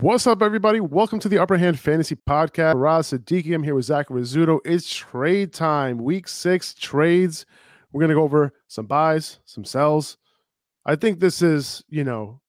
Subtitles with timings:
[0.00, 0.80] What's up, everybody?
[0.80, 2.76] Welcome to the Upper Hand Fantasy Podcast.
[2.76, 3.54] Raz Siddiqui.
[3.54, 4.58] I'm here with Zach Rizzuto.
[4.64, 7.44] It's trade time, week six trades.
[7.92, 10.16] We're going to go over some buys, some sells.
[10.86, 12.40] I think this is, you know,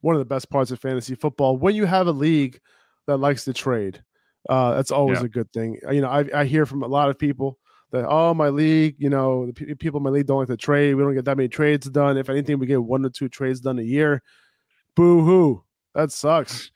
[0.00, 1.58] one of the best parts of fantasy football.
[1.58, 2.58] When you have a league
[3.06, 4.02] that likes to trade,
[4.48, 5.26] uh, that's always yeah.
[5.26, 5.78] a good thing.
[5.90, 7.58] You know, I, I hear from a lot of people
[7.90, 10.56] that, oh, my league, you know, the p- people in my league don't like to
[10.56, 10.94] trade.
[10.94, 12.16] We don't get that many trades done.
[12.16, 14.22] If anything, we get one or two trades done a year.
[14.96, 15.62] Boo hoo
[15.94, 16.70] that sucks.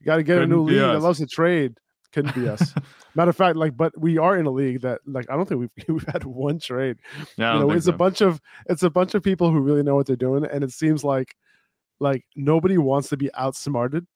[0.00, 0.94] You got to get Couldn't a new league us.
[0.94, 1.74] that loves to trade.
[2.12, 2.74] Couldn't be us.
[3.14, 5.60] Matter of fact, like, but we are in a league that, like, I don't think
[5.60, 6.98] we've we've had one trade.
[7.36, 7.92] Yeah, you know, it's so.
[7.92, 10.64] a bunch of it's a bunch of people who really know what they're doing, and
[10.64, 11.34] it seems like
[12.00, 14.06] like nobody wants to be outsmarted.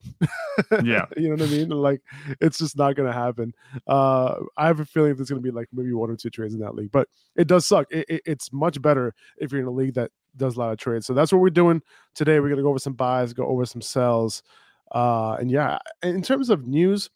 [0.82, 1.04] yeah.
[1.16, 1.68] you know what I mean?
[1.68, 2.00] Like
[2.40, 3.52] it's just not gonna happen.
[3.86, 6.60] Uh I have a feeling there's gonna be like maybe one or two trades in
[6.60, 7.86] that league, but it does suck.
[7.90, 10.78] It, it, it's much better if you're in a league that does a lot of
[10.78, 11.06] trades.
[11.06, 11.82] So that's what we're doing
[12.14, 12.40] today.
[12.40, 14.42] We're gonna go over some buys, go over some sells.
[14.90, 17.10] Uh, and yeah, in terms of news,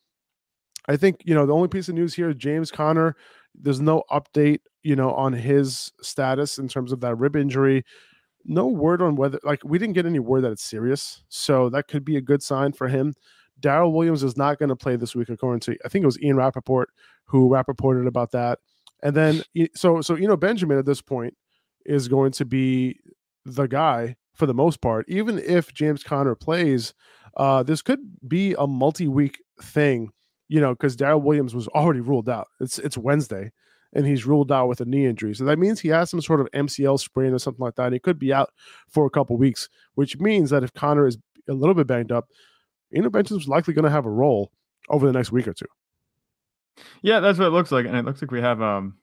[0.88, 3.16] I think you know the only piece of news here is James Conner.
[3.54, 7.84] There's no update, you know, on his status in terms of that rib injury.
[8.44, 11.88] No word on whether, like, we didn't get any word that it's serious, so that
[11.88, 13.14] could be a good sign for him.
[13.60, 16.20] Darrel Williams is not going to play this week, according to I think it was
[16.22, 16.90] Ian Rapoport
[17.24, 18.58] who Rapoported about that.
[19.02, 19.42] And then
[19.74, 21.36] so so you know Benjamin at this point
[21.84, 22.98] is going to be
[23.44, 25.06] the guy for the most part.
[25.08, 26.94] Even if James Conner plays,
[27.36, 30.10] uh, this could be a multi-week thing,
[30.48, 32.48] you know, because Darrel Williams was already ruled out.
[32.60, 33.52] It's it's Wednesday,
[33.94, 35.34] and he's ruled out with a knee injury.
[35.34, 37.92] So that means he has some sort of MCL sprain or something like that.
[37.92, 38.50] He could be out
[38.88, 42.28] for a couple weeks, which means that if Conner is a little bit banged up,
[42.92, 44.52] Benjamin is likely going to have a role
[44.88, 45.66] over the next week or two.
[47.02, 48.96] Yeah, that's what it looks like, and it looks like we have um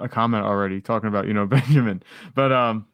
[0.00, 2.02] a comment already talking about you know Benjamin,
[2.34, 2.86] but um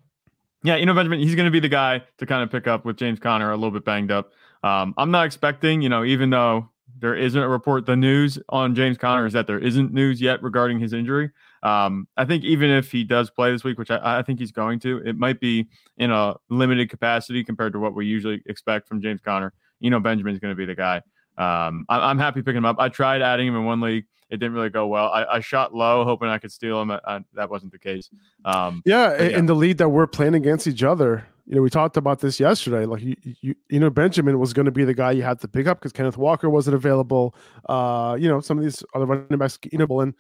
[0.64, 2.84] yeah, you know Benjamin, he's going to be the guy to kind of pick up
[2.84, 4.32] with James Conner a little bit banged up.
[4.62, 6.69] Um, I'm not expecting, you know, even though
[7.03, 10.41] there isn't a report, the news on James Conner is that there isn't news yet
[10.41, 11.31] regarding his injury.
[11.64, 14.53] Um, I think even if he does play this week, which I, I, think he's
[14.53, 15.66] going to, it might be
[15.99, 19.53] in a limited capacity compared to what we usually expect from James Conner.
[19.81, 20.99] You know, Benjamin's going to be the guy.
[21.38, 22.76] Um, I, am happy picking him up.
[22.78, 25.09] I tried adding him in one league it didn't really go well.
[25.09, 26.91] I, I shot low, hoping I could steal him.
[26.91, 28.09] I, I, that wasn't the case.
[28.47, 31.69] Um, yeah, yeah, in the lead that we're playing against each other, you know, we
[31.69, 32.87] talked about this yesterday.
[32.87, 35.48] Like you, you, you know, Benjamin was going to be the guy you had to
[35.48, 37.34] pick up because Kenneth Walker wasn't available.
[37.69, 40.15] Uh, you know, some of these other running backs, you know, and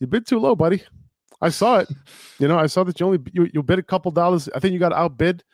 [0.00, 0.82] you bid too low, buddy.
[1.40, 1.88] I saw it.
[2.40, 4.48] You know, I saw that you only you, you bid a couple dollars.
[4.52, 5.44] I think you got outbid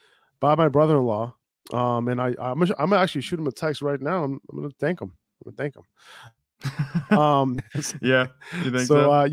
[0.41, 1.35] by my brother-in-law.
[1.75, 4.25] Um, and I I'm, I'm gonna actually shoot him a text right now.
[4.25, 5.13] I'm, I'm gonna thank him.
[5.13, 5.83] I'm gonna thank him
[7.11, 7.59] um
[8.03, 8.27] yeah
[8.75, 9.13] so, so?
[9.13, 9.29] Uh,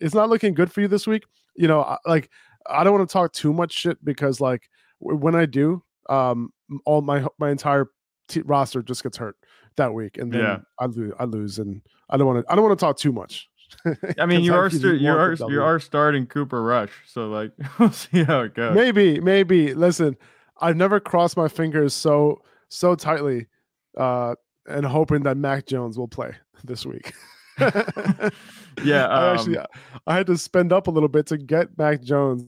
[0.00, 1.24] it's not looking good for you this week
[1.56, 2.30] you know like
[2.68, 4.68] i don't want to talk too much shit because like
[4.98, 6.52] when i do um
[6.86, 7.86] all my my entire
[8.28, 9.36] t- roster just gets hurt
[9.76, 10.58] that week and then yeah.
[10.78, 13.12] i lose i lose and i don't want to i don't want to talk too
[13.12, 13.48] much
[14.18, 17.92] I mean, you are st- you are you are starting Cooper Rush, so like we'll
[17.92, 18.74] see how it goes.
[18.74, 19.74] Maybe, maybe.
[19.74, 20.16] Listen,
[20.60, 23.46] I've never crossed my fingers so so tightly,
[23.96, 24.34] uh,
[24.68, 26.32] and hoping that Mac Jones will play
[26.64, 27.12] this week.
[27.58, 29.58] yeah, um, I actually
[30.06, 32.44] I had to spend up a little bit to get Mac Jones.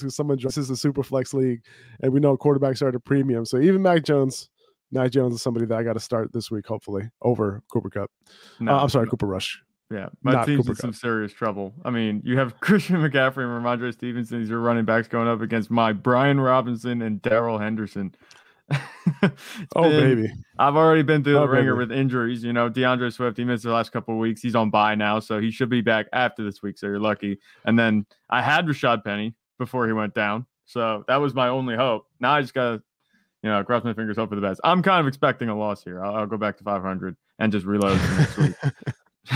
[0.00, 1.62] Who someone this is a super flex league,
[2.02, 3.44] and we know quarterbacks are at a premium.
[3.44, 4.50] So even Mac Jones,
[4.90, 8.10] Mac Jones is somebody that I got to start this week, hopefully over Cooper Kupp.
[8.58, 9.10] No, uh, I'm sorry, no.
[9.10, 9.62] Cooper Rush.
[9.92, 10.80] Yeah, my Not team's Cooper in Cup.
[10.80, 11.72] some serious trouble.
[11.84, 14.40] I mean, you have Christian McCaffrey and Rhamondre Stevenson.
[14.40, 18.14] These are running backs going up against my Brian Robinson and Darrell Henderson.
[19.76, 20.32] Oh been, baby!
[20.58, 21.86] I've already been through oh, the ringer baby.
[21.88, 22.42] with injuries.
[22.42, 24.40] You know, D'Andre Swift he missed the last couple of weeks.
[24.40, 26.78] He's on bye now, so he should be back after this week.
[26.78, 27.38] So you're lucky.
[27.64, 31.76] And then I had Rashaad Penny before he went down, so that was my only
[31.76, 32.06] hope.
[32.20, 32.82] Now I just gotta,
[33.42, 34.60] you know, cross my fingers, hope for the best.
[34.64, 36.02] I'm kind of expecting a loss here.
[36.02, 38.54] I'll, I'll go back to 500 and just reload next week.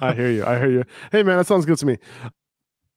[0.00, 0.44] I hear you.
[0.44, 0.84] I hear you.
[1.12, 1.98] Hey man, that sounds good to me.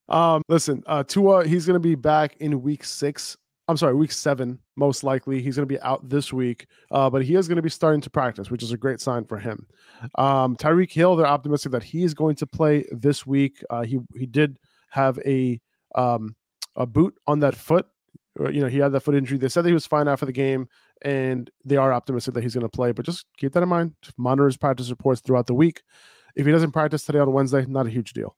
[0.08, 3.38] Um, listen, uh, Tua, he's gonna be back in week six
[3.70, 5.44] I'm sorry, week seven, most likely.
[5.44, 8.02] He's going to be out this week, uh, but he is going to be starting
[8.02, 9.68] to practice, which is a great sign for him.
[10.16, 13.64] Um, Tyreek Hill, they're optimistic that he is going to play this week.
[13.70, 14.58] Uh, he he did
[14.90, 15.62] have a
[15.94, 16.36] um,
[16.76, 17.86] a boot on that foot.
[18.40, 19.38] Uh, you know, he had that foot injury.
[19.38, 20.68] They said that he was fine after the game,
[21.04, 22.92] and they are optimistic that he's going to play.
[22.92, 23.94] But just keep that in mind.
[24.18, 25.84] Monitor his practice reports throughout the week.
[26.36, 28.36] If he doesn't practice today on Wednesday, not a huge deal.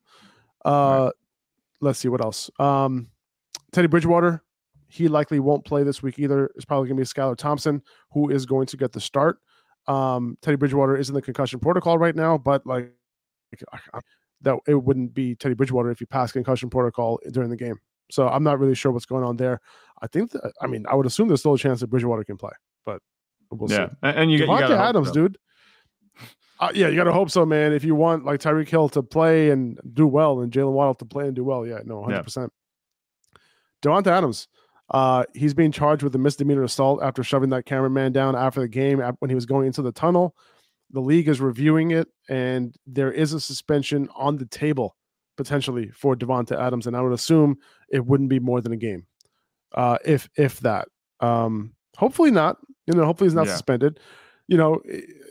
[0.65, 1.11] Uh, right.
[1.79, 2.51] Let's see what else.
[2.59, 3.07] Um,
[3.71, 4.43] Teddy Bridgewater,
[4.91, 6.51] he likely won't play this week either.
[6.55, 9.39] It's probably going to be Skylar Thompson who is going to get the start.
[9.87, 12.91] Um, Teddy Bridgewater is in the concussion protocol right now, but like
[14.41, 17.77] that, it wouldn't be Teddy Bridgewater if he passed concussion protocol during the game.
[18.11, 19.59] So I'm not really sure what's going on there.
[20.01, 22.37] I think, that, I mean, I would assume there's still a chance that Bridgewater can
[22.37, 22.51] play,
[22.85, 23.01] but
[23.51, 23.93] We'll yeah, see.
[24.03, 25.13] and, and you, you Devontae got Adams, so.
[25.13, 25.37] dude.
[26.59, 27.73] Uh, yeah, you got to hope so, man.
[27.73, 31.05] If you want like Tyreek Hill to play and do well, and Jaylen Waddle to
[31.05, 32.21] play and do well, yeah, no, hundred Yeah.
[32.21, 32.53] percent.
[33.81, 34.47] Davante Adams,
[34.91, 38.67] uh, he's being charged with a misdemeanor assault after shoving that cameraman down after the
[38.67, 40.35] game when he was going into the tunnel.
[40.91, 44.97] The league is reviewing it, and there is a suspension on the table
[45.37, 47.57] potentially for Davante Adams, and I would assume
[47.89, 49.07] it wouldn't be more than a game,
[49.73, 50.89] uh, if if that.
[51.21, 52.57] Um, hopefully not.
[52.87, 53.53] You know, hopefully he's not Yeah.
[53.53, 53.99] suspended.
[54.47, 54.81] You know,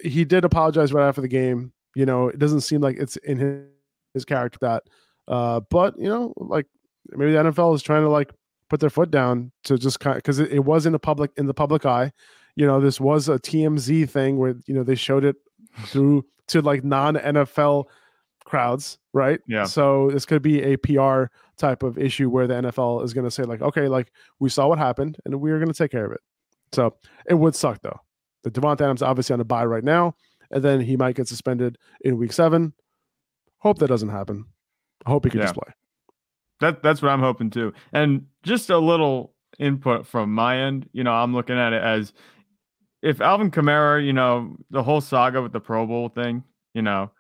[0.03, 1.73] he did apologize right after the game.
[1.95, 3.67] You know, it doesn't seem like it's in his,
[4.15, 4.85] his character that.
[5.29, 6.67] Uh, but you know, like
[7.11, 8.33] maybe the NFL is trying to like
[8.71, 11.31] put their foot down to just kind of because it, it was in the public
[11.37, 12.13] in the public eye.
[12.57, 15.37] You know, this was a TMZ thing where you know they showed it
[15.87, 17.85] through to like non NFL
[18.45, 19.41] crowds, right?
[19.47, 19.65] Yeah.
[19.65, 21.25] So this could be a PR
[21.57, 24.67] type of issue where the NFL is going to say like, okay, like we saw
[24.67, 26.21] what happened and we're going to take care of it.
[26.73, 26.97] So
[27.29, 28.01] it would suck though.
[28.43, 30.15] The Davante Adams obviously on a buy right now,
[30.51, 32.73] and then he might get suspended in week seven.
[33.59, 34.47] Hope that doesn't happen.
[35.07, 35.45] I hope he can Yeah.
[35.47, 35.73] just play.
[36.61, 37.73] That that's what I'm hoping too.
[37.93, 40.89] And just a little input from my end.
[40.93, 42.13] You know, I'm looking at it as
[43.03, 46.43] if Alvin Kamara, you know, the whole saga with the Pro Bowl thing,
[46.75, 47.11] you know,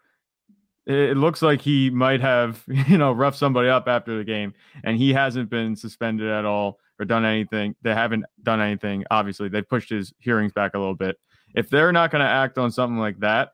[0.87, 4.97] it, looks like he might have, you know, roughed somebody up after the game, and
[4.97, 7.77] he hasn't been suspended at all or done anything.
[7.83, 9.05] They haven't done anything.
[9.11, 11.17] Obviously, they pushed his hearings back a little bit.
[11.55, 13.51] If they're not going to act on something like that,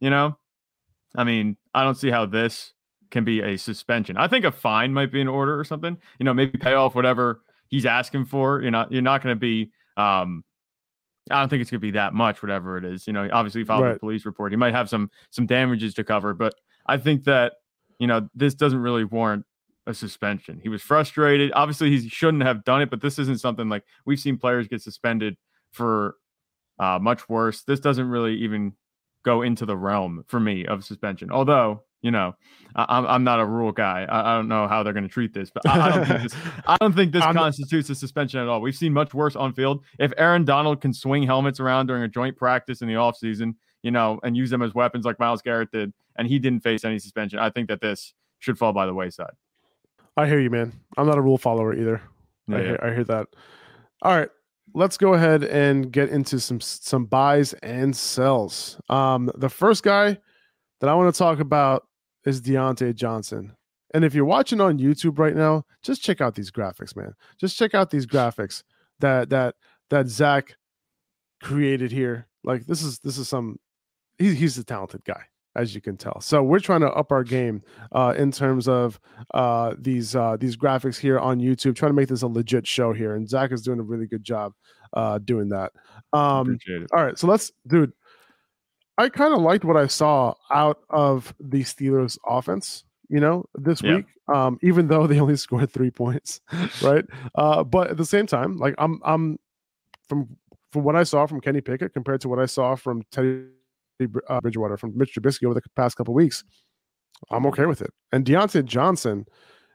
[0.00, 0.38] you know,
[1.16, 2.73] I mean, I don't see how this
[3.14, 4.16] can be a suspension.
[4.18, 5.96] I think a fine might be in order or something.
[6.18, 8.60] You know, maybe pay off whatever he's asking for.
[8.60, 9.70] You're not you're not going to be.
[9.96, 10.44] Um,
[11.30, 13.06] I don't think it's going to be that much, whatever it is.
[13.06, 13.96] You know, obviously he filed Right.
[13.96, 14.52] a police report.
[14.52, 16.54] He might have some some damages to cover, but
[16.86, 17.54] I think that
[17.98, 19.46] you know this doesn't really warrant
[19.86, 20.58] a suspension.
[20.62, 21.52] He was frustrated.
[21.54, 24.82] Obviously, he shouldn't have done it, but this isn't something like we've seen players get
[24.82, 25.36] suspended
[25.70, 26.16] for
[26.80, 27.62] uh, much worse.
[27.62, 28.72] This doesn't really even
[29.24, 31.30] go into the realm for me of suspension.
[31.30, 32.36] Although, you know,
[32.76, 34.06] I, I'm I'm not a rule guy.
[34.08, 36.22] I, I don't know how they're going to treat this, but I, I don't think
[36.22, 36.36] this.
[36.66, 38.60] I don't think this constitutes a suspension at all.
[38.60, 39.82] We've seen much worse on field.
[39.98, 43.90] If Aaron Donald can swing helmets around during a joint practice in the offseason, you
[43.90, 46.98] know, and use them as weapons like Myles Garrett did, and he didn't face any
[46.98, 49.32] suspension, I think that this should fall by the wayside.
[50.18, 50.78] I hear you, man.
[50.98, 52.02] I'm not a rule follower either.
[52.50, 53.28] I, Yeah, hear, I hear that.
[54.02, 54.28] All right,
[54.74, 58.78] let's go ahead and get into some some buys and sells.
[58.90, 60.18] Um, the first guy
[60.80, 61.86] that I want to talk about
[62.24, 63.54] is Diontae Johnson.
[63.92, 67.14] And if you're watching on YouTube right now, just check out these graphics, man.
[67.38, 68.64] Just check out these graphics
[69.00, 69.54] that that
[69.90, 70.56] that Zach
[71.42, 72.26] created here.
[72.42, 73.58] Like this is this is some
[74.18, 75.22] he's he's a talented guy,
[75.54, 76.20] as you can tell.
[76.20, 77.62] So we're trying to up our game
[77.92, 78.98] uh, in terms of
[79.32, 82.92] uh, these uh, these graphics here on YouTube, trying to make this a legit show
[82.92, 83.14] here.
[83.14, 84.54] And Zach is doing a really good job
[84.94, 85.72] uh, doing that.
[86.12, 86.58] Um,
[86.92, 87.92] all right, so let's, dude.
[88.98, 92.84] I kind of liked what I saw out of the Steelers' offense.
[93.08, 93.96] You know, this Yeah.
[93.96, 96.40] week, um, even though they only scored three points,
[96.82, 97.04] right?
[97.34, 99.38] Uh, but at the same time, like I'm, I'm
[100.08, 100.36] from
[100.72, 103.44] from what I saw from Kenny Pickett compared to what I saw from Teddy
[104.28, 106.42] uh, Bridgewater from Mitch Trubisky over the past couple weeks,
[107.30, 107.92] I'm okay with it.
[108.10, 109.24] And Diontae Johnson,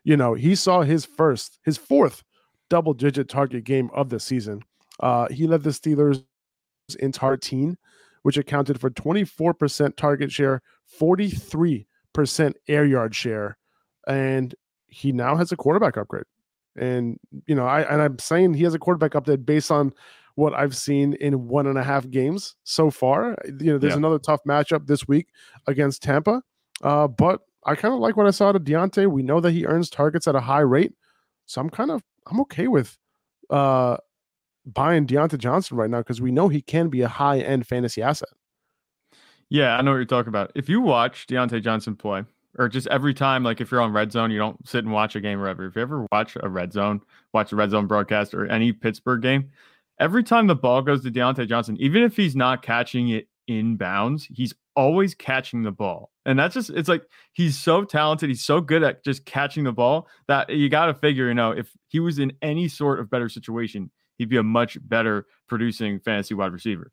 [0.03, 2.23] you know, he saw his first, his fourth
[2.69, 4.61] double digit target game of the season.
[4.99, 6.23] Uh, he led the Steelers
[6.99, 7.77] in targeting,
[8.23, 10.61] which accounted for 24% target share,
[10.99, 11.85] 43%
[12.67, 13.57] air yard share,
[14.07, 14.55] and
[14.87, 16.25] he now has a quarterback upgrade.
[16.75, 19.91] And you know, I and I'm saying he has a quarterback upgrade based on
[20.35, 23.35] what I've seen in one and a half games so far.
[23.59, 23.97] You know, there's Yeah.
[23.97, 25.27] another tough matchup this week
[25.67, 26.41] against Tampa,
[26.81, 29.11] uh, but I kind of like what I saw to Diontae.
[29.11, 30.93] We know that he earns targets at a high rate,
[31.45, 32.97] so I'm kind of I'm okay with
[33.49, 33.97] uh,
[34.65, 38.01] buying Diontae Johnson right now because we know he can be a high end fantasy
[38.01, 38.29] asset.
[39.49, 40.51] Yeah, I know what you're talking about.
[40.55, 42.23] If you watch Diontae Johnson play,
[42.57, 45.15] or just every time, like if you're on Red Zone, you don't sit and watch
[45.15, 45.65] a game or whatever.
[45.65, 47.01] If you ever watch a Red Zone,
[47.33, 49.49] watch a Red Zone broadcast or any Pittsburgh game,
[49.99, 53.75] every time the ball goes to Diontae Johnson, even if he's not catching it in
[53.75, 56.11] bounds, he's always catching the ball.
[56.25, 58.29] And that's just, it's like he's so talented.
[58.29, 61.51] He's so good at just catching the ball that you got to figure, you know,
[61.51, 63.89] if he was in any sort of better situation,
[64.19, 66.91] he'd be a much better producing fantasy wide receiver.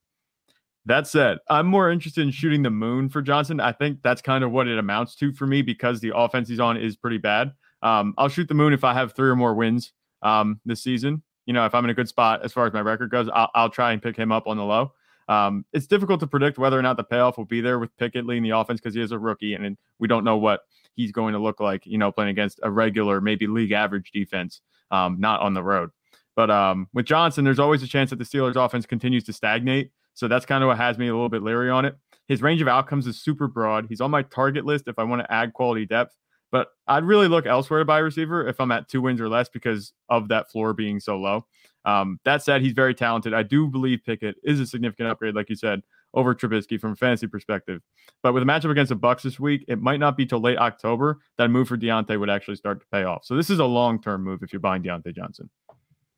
[0.87, 3.61] That said, I'm more interested in shooting the moon for Johnson.
[3.61, 6.61] I think that's kind of what it amounts to for me because the offense he's
[6.61, 7.53] on is pretty bad.
[7.83, 9.93] Um, I'll shoot the moon if I have three or more wins
[10.23, 11.23] um, this season.
[11.45, 13.51] You know, if I'm in a good spot as far as my record goes, I'll,
[13.55, 14.93] I'll try and pick him up on the low.
[15.29, 18.27] Um, it's difficult to predict whether or not the payoff will be there with Pickett
[18.27, 20.61] leading the offense because he is a rookie and we don't know what
[20.95, 24.61] he's going to look like, you know, playing against a regular, maybe league average defense,
[24.93, 25.91] um, not on the road.
[26.37, 29.91] But um, with Johnson, there's always a chance that the Steelers offense continues to stagnate.
[30.15, 31.97] So that's kind of what has me a little bit leery on it.
[32.29, 33.87] His range of outcomes is super broad.
[33.89, 36.15] He's on my target list if I want to add quality depth,
[36.53, 39.29] but I'd really look elsewhere to buy a receiver if I'm at two wins or
[39.29, 41.47] less because of that floor being so low.
[41.85, 43.33] Um, that said, he's very talented.
[43.33, 45.83] I do believe Pickett is a significant upgrade, like you said,
[46.15, 47.81] over Trubisky from a fantasy perspective.
[48.23, 50.59] But with a matchup against the Bucs this week, it might not be till late
[50.59, 53.25] October that move for Diontae would actually start to pay off.
[53.25, 55.49] So this is a long term move if you're buying Diontae Johnson.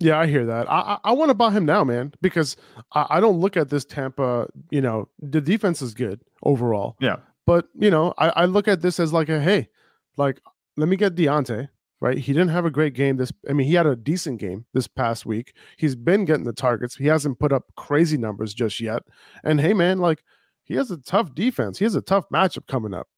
[0.00, 0.70] Yeah, I hear that.
[0.70, 2.56] I I, I want to buy him now, man, because
[2.92, 4.48] I, I don't look at this Tampa.
[4.70, 6.96] You know, the defense is good overall.
[7.00, 9.68] Yeah, but you know, I, I look at this as like a hey,
[10.16, 10.40] like
[10.76, 11.68] let me get Diontae.
[12.00, 13.16] Right, he didn't have a great game.
[13.16, 15.52] This, I mean, he had a decent game this past week.
[15.78, 16.94] He's been getting the targets.
[16.94, 19.02] He hasn't put up crazy numbers just yet.
[19.42, 20.22] And hey, man, like
[20.62, 21.76] he has a tough defense.
[21.80, 23.08] He has a tough matchup coming up.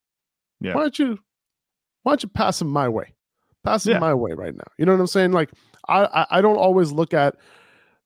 [0.63, 0.75] Yeah.
[0.75, 1.19] Why don't you,
[2.05, 3.15] why don't you pass him my way?
[3.65, 3.99] Pass him Yeah.
[3.99, 4.65] my way right now.
[4.79, 5.33] You know what I'm saying?
[5.33, 5.51] Like
[5.89, 7.37] I, I I don't always look at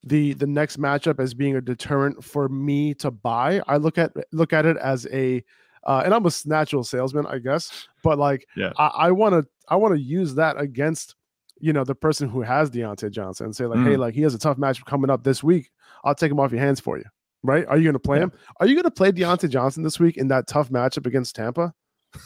[0.03, 3.61] the the next matchup as being a deterrent for me to buy.
[3.67, 5.43] I look at look at it as a
[5.87, 7.89] uh, and I'm a natural salesman, I guess.
[8.03, 8.73] But like Yeah.
[8.79, 11.15] I want to I want to use that against
[11.61, 13.99] you know the person who has Diontae Johnson and say like, hey, Mhm.
[13.99, 15.71] like he has a tough matchup coming up this week.
[16.05, 17.05] I'll take him off your hands for you.
[17.43, 17.67] Right?
[17.67, 18.25] Are you going to play Yeah.
[18.25, 18.33] him?
[18.61, 21.73] Are you going to play Diontae Johnson this week in that tough matchup against Tampa?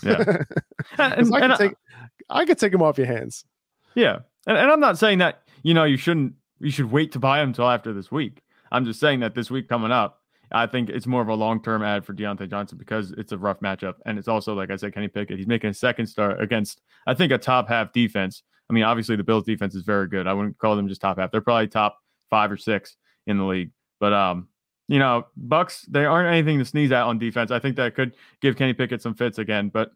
[0.04, 0.18] Yeah,
[0.98, 1.74] and, I and could I- take
[2.30, 3.44] I could take him off your hands.
[3.98, 7.18] Yeah, and, and I'm not saying that you know you shouldn't you should wait to
[7.18, 8.42] buy him until after this week.
[8.70, 11.60] I'm just saying that this week coming up, I think it's more of a long
[11.60, 14.76] term ad for Diontae Johnson because it's a rough matchup, and it's also like I
[14.76, 15.36] said, Kenny Pickett.
[15.36, 18.44] He's making a second start against I think a top half defense.
[18.70, 20.28] I mean, obviously the Bills defense is very good.
[20.28, 21.32] I wouldn't call them just top half.
[21.32, 21.98] They're probably top
[22.30, 23.72] five or six in the league.
[23.98, 24.46] But um,
[24.86, 27.50] you know, Bucs they aren't anything to sneeze at on defense.
[27.50, 29.90] I think that could give Kenny Pickett some fits again, but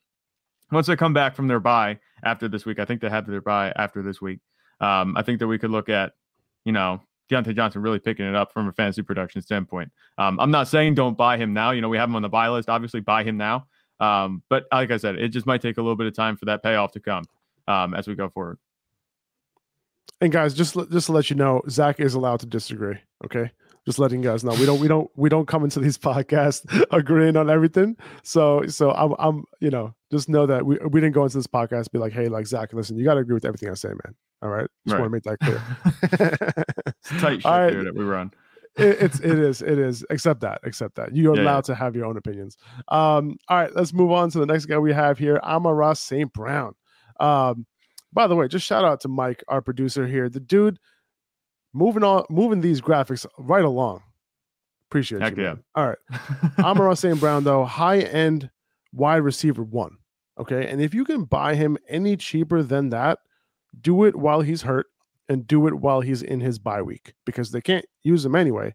[0.73, 3.41] once they come back from their bye after this week, I think they have their
[3.41, 4.41] bye after this week.
[4.81, 6.13] Um, I think that we could look at,
[6.65, 7.01] you know,
[7.31, 9.91] Diontae Johnson really picking it up from a fantasy production standpoint.
[10.19, 11.71] Um, I'm not saying don't buy him now.
[11.71, 12.69] You know, we have him on the buy list.
[12.69, 13.67] Obviously, buy him now.
[14.01, 16.47] Um, but like I said, it just might take a little bit of time for
[16.47, 17.25] that payoff to come
[17.69, 18.59] um, as we go forward.
[20.21, 22.97] And guys, just just to let you know, Zach is allowed to disagree.
[23.25, 23.51] Okay,
[23.87, 26.63] just letting you guys know we don't we don't we don't come into these podcasts
[26.91, 27.97] agreeing on everything.
[28.23, 31.47] So so I'm I'm you know just know that we we didn't go into this
[31.47, 33.89] podcast be like hey like Zach listen you got to agree with everything I say
[33.89, 34.15] man.
[34.43, 35.63] All right, just want to make that clear.
[37.05, 37.73] It's tight shit right.
[37.73, 38.33] here that we run.
[38.77, 41.61] it, it's it is it is accept that accept that you're Yeah, allowed yeah.
[41.63, 42.57] to have your own opinions
[42.89, 46.33] um all right let's move on to the next guy we have here Amon-Ra St.
[46.33, 46.75] Brown
[47.21, 47.67] um
[48.13, 50.79] by the way just shout out to mike our producer here the dude
[51.73, 54.03] moving on moving these graphics right along
[54.91, 55.49] appreciate Heck you yeah.
[55.55, 55.65] man.
[55.75, 55.99] all right
[56.59, 57.19] Amon-Ra St.
[57.19, 58.51] Brown though high end
[58.93, 59.97] wide receiver one
[60.39, 63.19] okay and if you can buy him any cheaper than that
[63.81, 64.87] do it while he's hurt
[65.29, 68.75] and do it while he's in his bye week because they can't use him anyway,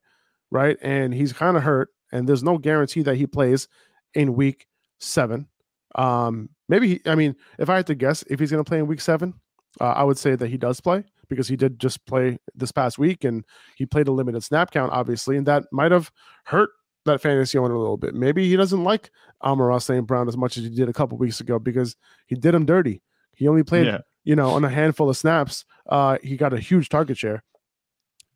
[0.51, 0.77] right?
[0.81, 3.67] And he's kind of hurt, and there's no guarantee that he plays
[4.13, 4.67] in week
[4.99, 5.47] seven.
[5.95, 8.79] Um, maybe he, I mean, if I had to guess, if he's going to play
[8.79, 9.33] in week seven,
[9.79, 12.98] uh, I would say that he does play because he did just play this past
[12.98, 16.12] week and he played a limited snap count, obviously, and that might have
[16.46, 16.69] hurt
[17.05, 18.13] that fantasy owner a little bit.
[18.13, 19.12] Maybe he doesn't like
[19.43, 20.05] Amon-Ra St.
[20.05, 23.01] Brown as much as he did a couple weeks ago because he did him dirty.
[23.34, 24.00] He only played yeah.
[24.24, 27.43] you know, on a handful of snaps, uh, he got a huge target share,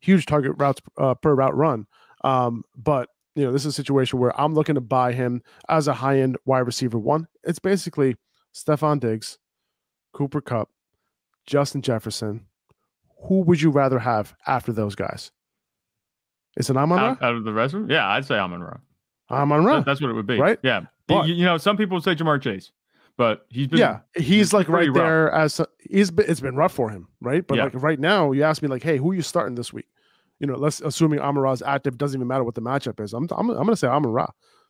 [0.00, 1.86] huge target routes uh, per route run.
[2.24, 5.88] Um, but you know, this is a situation where I'm looking to buy him as
[5.88, 7.26] a high end wide receiver one.
[7.44, 8.16] It's basically
[8.54, 9.38] Stefon Diggs,
[10.12, 10.68] Cooper Kupp,
[11.46, 12.46] Justin Jefferson.
[13.24, 15.30] Who would you rather have after those guys?
[16.56, 17.04] Is it Amon Ra?
[17.10, 18.76] Out, out of the rest of them, yeah, I'd say Amon Ra.
[19.30, 19.76] Amon Ra.
[19.76, 20.38] That- That's what it would be.
[20.38, 20.58] Right?
[20.62, 20.82] Yeah.
[21.06, 22.72] But- you, you know, some people say Ja'Marr Chase,
[23.16, 24.94] but he's been yeah, he's like right rough.
[24.96, 27.46] there as he's been, it's been rough for him, right?
[27.46, 27.64] But Yeah.
[27.64, 29.86] like right now, you ask me like, hey, who are you starting this week?
[30.40, 33.12] You know, let's assuming Amon Ra's active, doesn't even matter what the matchup is.
[33.14, 34.26] I'm I'm, I'm gonna say Amon Ra,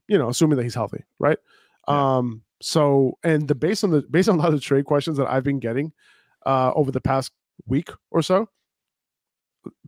[0.09, 1.39] you know, assuming that he's healthy, right?
[1.89, 2.17] Yeah.
[2.19, 5.17] Um, so and the based on the based on a lot of the trade questions
[5.17, 5.93] that I've been getting
[6.47, 7.33] uh over the past
[7.67, 8.49] week or so,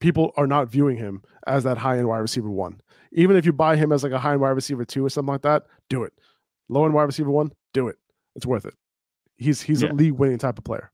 [0.01, 2.81] people are not viewing him as that high end wide receiver one.
[3.13, 5.33] Even if you buy him as like a high end wide receiver two or something
[5.33, 6.13] like that, do it.
[6.69, 7.97] Low end wide receiver one, do it.
[8.37, 8.75] It's worth it.
[9.37, 9.91] He's he's Yeah.
[9.91, 10.91] a league winning type of player.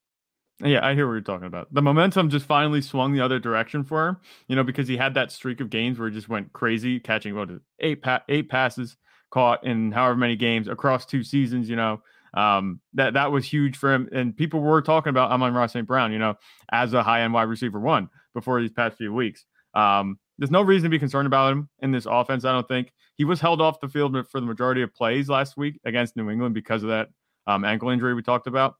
[0.62, 1.72] Yeah, I hear what you're talking about.
[1.72, 5.14] The momentum just finally swung the other direction for him, you know, because he had
[5.14, 7.48] that streak of games where he just went crazy, catching what
[7.78, 8.96] eight pa- eight passes
[9.30, 11.70] caught in however many games across two seasons.
[11.70, 12.02] You know,
[12.34, 15.87] um, that that was huge for him, and people were talking about Amon Ross St.
[15.87, 16.34] Brown, you know,
[16.72, 19.44] as a high end wide receiver one before these past few weeks.
[19.75, 22.44] Um, there's no reason to be concerned about him in this offense.
[22.44, 25.56] I don't think he was held off the field for the majority of plays last
[25.56, 27.08] week against New England because of that
[27.46, 28.76] um, ankle injury we talked about.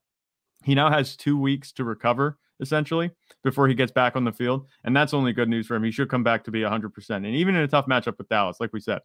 [0.65, 3.11] He now has two weeks to recover essentially
[3.43, 4.67] before he gets back on the field.
[4.85, 5.85] And that's only good news for him.
[5.85, 7.11] He should come back to be 100%.
[7.11, 9.01] And even in a tough matchup with Dallas, like we said,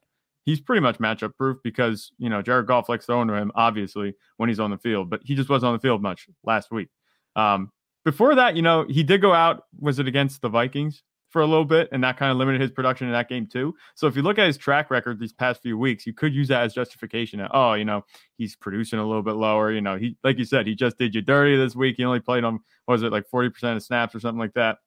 [0.46, 4.16] he's pretty much matchup proof because, you know, Jared Goff likes throwing to him, obviously,
[4.38, 6.90] when he's on the field, but he just wasn't on the field much last week.
[7.36, 7.72] Um,
[8.04, 9.64] before that, you know, he did go out.
[9.80, 11.04] Was it against the Vikings?
[11.36, 13.76] for a little bit, and that kind of limited his production in that game too.
[13.96, 16.48] So if you look at his track record these past few weeks, you could use
[16.48, 17.40] that as justification.
[17.40, 18.06] That, oh, you know,
[18.38, 19.70] he's producing a little bit lower.
[19.70, 21.96] You know, he like you said, he just did you dirty this week.
[21.98, 24.78] He only played on was it like forty percent of snaps or something like that.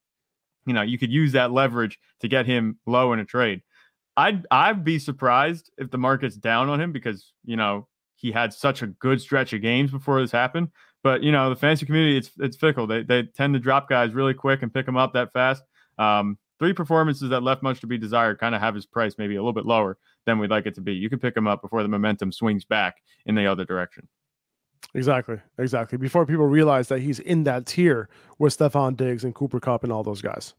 [0.65, 3.61] You know, you could use that leverage to get him low in a trade.
[4.19, 8.53] I'd I'd be surprised if the market's down on him because you know he had
[8.53, 10.71] such a good stretch of games before this happened.
[11.05, 12.89] But you know, the fantasy community it's it's fickle.
[12.89, 15.63] They they tend to drop guys really quick and pick them up that fast.
[15.99, 19.37] Um, three performances that left much to be desired kind of have his price maybe
[19.37, 19.97] a little bit lower
[20.27, 20.95] than we'd like it to be.
[20.95, 22.97] You can pick him up before the momentum swings back
[23.27, 24.09] in the other direction.
[24.95, 25.97] Exactly, exactly.
[25.97, 28.09] Before people realize that he's in that tier
[28.39, 30.55] with Stefon Diggs and Cooper Kupp and all those guys,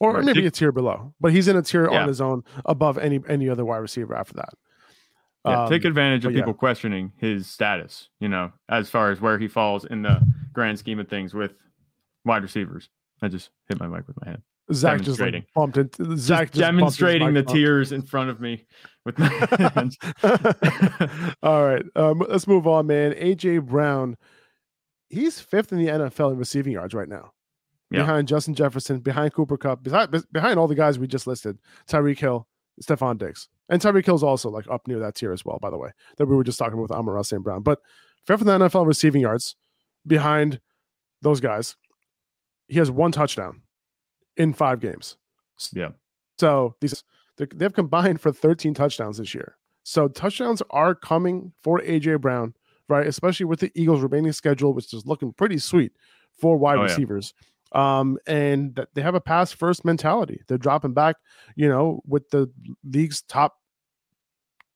[0.00, 0.24] or right.
[0.24, 2.02] maybe a tier below, but he's in a tier yeah.
[2.02, 4.50] on his own above any any other wide receiver after that.
[5.44, 6.58] Yeah, um, take advantage of people yeah.
[6.58, 8.08] questioning his status.
[8.20, 10.20] You know, as far as where he falls in the
[10.52, 11.52] grand scheme of things with
[12.24, 12.88] wide receivers.
[13.22, 14.42] I just hit my mic with my hand.
[14.72, 15.94] Zach just like bumped it.
[16.16, 18.66] Zach just demonstrating the tears in front of me
[19.04, 19.28] with my
[19.74, 19.96] hands.
[21.42, 23.12] All right, um, let's move on, man.
[23.12, 24.16] AJ Brown,
[25.08, 27.32] he's fifth in the NFL in receiving yards right now,
[27.90, 28.00] yeah.
[28.00, 32.18] behind Justin Jefferson, behind Cooper Kupp, behind behind all the guys we just listed, Tyreek
[32.18, 32.46] Hill,
[32.82, 35.58] Stefon Diggs, and Tyreek Hill's also like up near that tier as well.
[35.60, 37.42] By the way, that we were just talking about with Amon-Ra St.
[37.42, 37.80] Brown, but
[38.24, 39.56] fifth in the NFL receiving yards,
[40.06, 40.60] behind
[41.22, 41.76] those guys.
[42.68, 43.62] He has one touchdown
[44.36, 45.16] in five games.
[45.72, 45.90] Yeah.
[46.38, 47.04] So these
[47.36, 49.56] they've combined for 13 touchdowns this year.
[49.82, 52.54] So touchdowns are coming for AJ Brown,
[52.88, 53.06] right?
[53.06, 55.92] Especially with the Eagles' remaining schedule, which is looking pretty sweet
[56.40, 57.34] for wide oh, receivers.
[57.36, 57.46] Yeah.
[57.72, 60.40] Um, and they have a pass first mentality.
[60.46, 61.16] They're dropping back,
[61.56, 62.50] you know, with the
[62.84, 63.56] league's top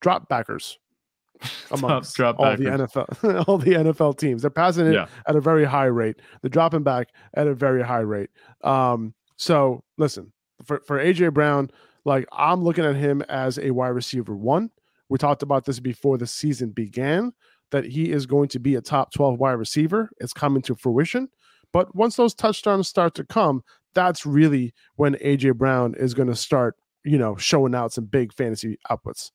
[0.01, 0.79] drop backers
[1.71, 4.43] amongst drop all the NFL all the NFL teams.
[4.43, 5.07] They're passing it yeah.
[5.27, 6.17] at a very high rate.
[6.43, 8.31] They're dropping back at a very high rate.
[8.63, 10.33] Um, so listen,
[10.65, 11.71] for, for AJ Brown,
[12.05, 14.71] like I'm looking at him as a wide receiver one.
[15.09, 17.33] We talked about this before the season began
[17.71, 20.11] that he is going to be a top 12 wide receiver.
[20.19, 21.29] It's coming to fruition.
[21.73, 23.63] But once those touchdowns start to come,
[23.95, 28.33] that's really when AJ Brown is going to start, you know, showing out some big
[28.33, 29.31] fantasy outputs.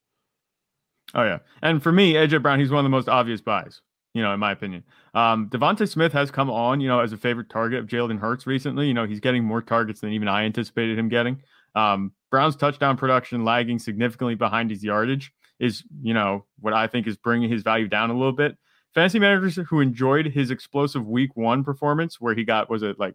[1.13, 3.81] Oh yeah, and for me, AJ Brown, he's one of the most obvious buys
[4.15, 4.81] you know, in my opinion.
[5.13, 8.47] Um, DeVonta Smith has come on, you know, as a favorite target of Jalen Hurts
[8.47, 8.87] recently.
[8.87, 11.43] You know, he's getting more targets than even I anticipated him getting.
[11.75, 17.07] Um, Brown's touchdown production lagging significantly behind his yardage is, you know, what I think
[17.07, 18.57] is bringing his value down a little bit.
[18.95, 23.13] Fantasy managers who enjoyed his explosive week one performance, where he got, was it like,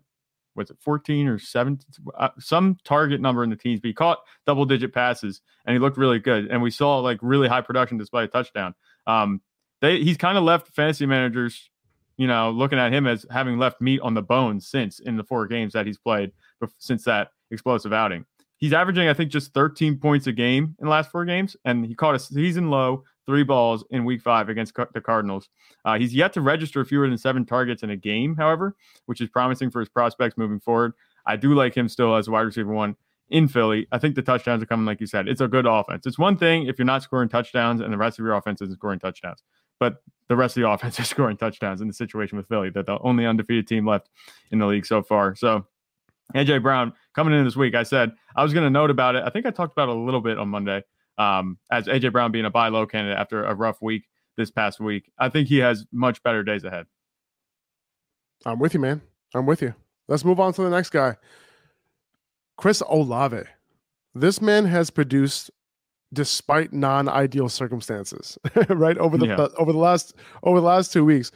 [0.54, 1.86] was it 14 or 17,
[2.18, 5.78] uh, some target number in the teams, but he caught double digit passes and he
[5.78, 6.48] looked really good.
[6.48, 8.74] And we saw like really high production despite a touchdown.
[9.06, 9.40] Um,
[9.80, 11.70] they he's kind of left fantasy managers,
[12.18, 15.24] you know, looking at him as having left meat on the bones since in the
[15.24, 16.32] four games that he's played
[16.78, 18.26] since that explosive outing.
[18.58, 21.86] He's averaging, I think, just 13 points a game in the last four games, and
[21.86, 25.48] he caught a season low three balls in week five against the Cardinals.
[25.84, 29.28] Uh, he's yet to register fewer than seven targets in a game, however, which is
[29.28, 30.92] promising for his prospects moving forward.
[31.26, 32.96] I do like him still as a wide receiver one
[33.28, 33.86] in Philly.
[33.92, 35.28] I think the touchdowns are coming, like you said.
[35.28, 36.06] It's a good offense.
[36.06, 38.76] It's one thing if you're not scoring touchdowns and the rest of your offense isn't
[38.76, 39.42] scoring touchdowns
[39.80, 42.70] but the rest of the offense is scoring touchdowns in the situation with Philly.
[42.70, 44.08] That the only undefeated team left
[44.52, 45.34] in the league so far.
[45.34, 45.66] So
[46.36, 49.24] AJ Brown coming in this week, I said I was going to note about it.
[49.26, 50.84] I think I talked about it a little bit on Monday.
[51.20, 54.04] Um, as AJ Brown being a buy low candidate after a rough week
[54.38, 56.86] this past week, I think he has much better days ahead.
[58.46, 59.02] I'm with you, man.
[59.34, 59.74] I'm with you.
[60.08, 61.16] Let's move on to the next guy,
[62.56, 63.42] Chris Olave.
[64.14, 65.50] This man has produced
[66.14, 68.38] despite non-ideal circumstances,
[68.70, 68.96] right?
[68.96, 69.46] Over the yeah.
[69.58, 71.32] over the last over the last two weeks.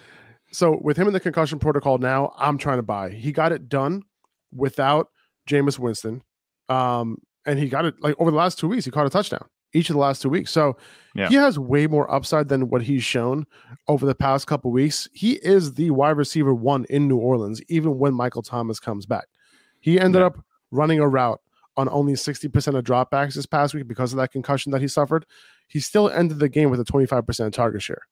[0.51, 3.11] So with him in the concussion protocol now, I'm trying to buy.
[3.11, 4.03] He got it done
[4.51, 5.09] without
[5.47, 6.23] Jameis Winston.
[6.71, 9.47] Um, and he got it like over the last two weeks, he caught a touchdown
[9.75, 10.51] each of the last two weeks.
[10.51, 10.77] So
[11.15, 11.29] yeah.
[11.29, 13.47] he has way more upside than what he's shown
[13.89, 15.09] over the past couple weeks.
[15.13, 19.27] He is the wide receiver one in New Orleans, even when Michael Thomas comes back.
[19.81, 20.27] He ended yeah.
[20.27, 21.41] up running a route
[21.77, 25.27] on only 60% of dropbacks this past week because of that concussion that he suffered,
[25.67, 28.03] he still ended the game with a 25% target share.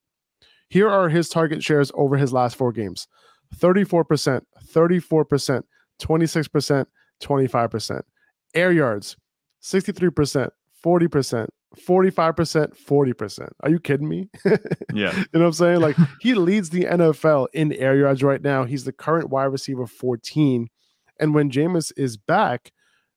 [0.69, 3.07] Here are his target shares over his last four games
[3.57, 4.41] 34%,
[4.73, 5.63] 34%,
[6.01, 6.85] 26%,
[7.21, 8.01] 25%.
[8.55, 9.17] Air yards,
[9.61, 10.49] 63%,
[10.83, 13.49] 40%, 45%, 40%.
[13.61, 14.29] Are you kidding me?
[14.93, 15.15] yeah.
[15.15, 15.81] You know what I'm saying?
[15.81, 18.65] Like he leads the NFL in air yards right now.
[18.65, 20.67] He's the current wide receiver 14
[21.19, 22.71] And when Jameis is back,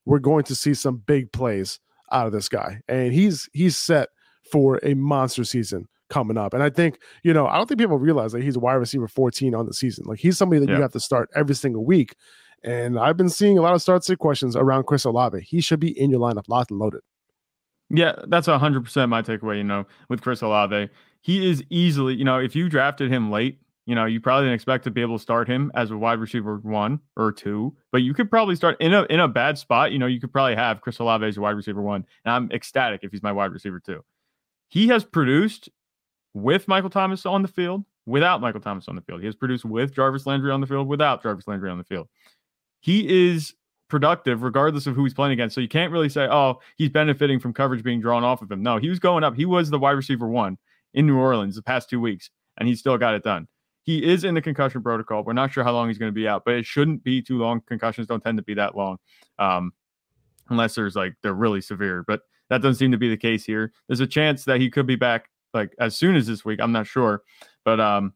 [0.05, 1.79] we're going to see some big plays
[2.11, 2.81] out of this guy.
[2.87, 4.09] And he's he's set
[4.51, 6.53] for a monster season coming up.
[6.53, 9.07] And I think, you know, I don't think people realize that he's a wide receiver
[9.07, 10.05] 14 on the season.
[10.07, 10.77] Like he's somebody that yeah.
[10.77, 12.15] you have to start every single week.
[12.63, 15.41] And I've been seeing a lot of start sit questions around Chris Olave.
[15.41, 17.01] He should be in your lineup locked and loaded.
[17.89, 19.57] Yeah, that's hundred percent my takeaway.
[19.57, 20.89] You know, with Chris Olave,
[21.21, 24.55] he is easily, you know, if you drafted him late, you know, you probably didn't
[24.55, 28.01] expect to be able to start him as a wide receiver one or two, but
[28.01, 29.93] you could probably start in a in a bad spot.
[29.93, 32.51] You know, you could probably have Chris Olave as a wide receiver one, and I'm
[32.51, 34.03] ecstatic if he's my wide receiver two.
[34.67, 35.69] He has produced
[36.33, 39.21] with Michael Thomas on the field, without Michael Thomas on the field.
[39.21, 42.07] He has produced with Jarvis Landry on the field, without Jarvis Landry on the field.
[42.79, 43.53] He is
[43.89, 45.55] productive regardless of who he's playing against.
[45.55, 48.61] So you can't really say, oh, he's benefiting from coverage being drawn off of him.
[48.61, 49.35] No, he was going up.
[49.35, 50.57] He was the wide receiver one
[50.93, 53.47] in New Orleans the past two weeks, and he still got it done.
[53.83, 55.23] He is in the concussion protocol.
[55.23, 57.37] We're not sure how long he's going to be out, but it shouldn't be too
[57.37, 57.61] long.
[57.61, 58.97] Concussions don't tend to be that long,
[59.39, 59.71] um,
[60.49, 62.03] unless there's like they're really severe.
[62.05, 63.71] But that doesn't seem to be the case here.
[63.87, 66.59] There's a chance that he could be back like as soon as this week.
[66.61, 67.21] I'm not sure,
[67.63, 68.13] but um,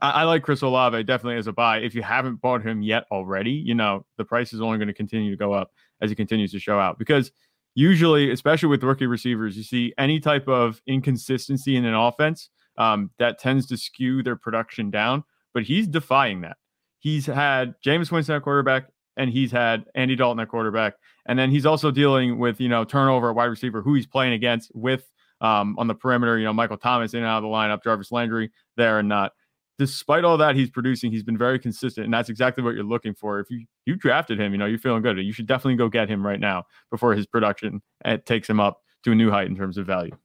[0.00, 1.78] I, I like Chris Olave definitely as a buy.
[1.78, 4.94] If you haven't bought him yet already, you know the price is only going to
[4.94, 7.30] continue to go up as he continues to show out because
[7.74, 13.10] usually, especially with rookie receivers, you see any type of inconsistency in an offense um,
[13.18, 15.24] that tends to skew their production down.
[15.54, 16.56] But he's defying that.
[16.98, 20.94] He's had Jameis Winston at quarterback, and he's had Andy Dalton at quarterback,
[21.26, 24.32] and then he's also dealing with you know turnover at wide receiver, who he's playing
[24.32, 25.08] against with
[25.40, 26.38] um, on the perimeter.
[26.38, 29.32] You know Michael Thomas in and out of the lineup, Jarvis Landry there and not
[29.78, 33.14] despite all that he's producing, he's been very consistent, and that's exactly what you're looking
[33.14, 33.40] for.
[33.40, 35.18] If you you drafted him, you know you're feeling good.
[35.18, 38.80] You should definitely go get him right now before his production eh, takes him up
[39.04, 40.16] to a new height in terms of value.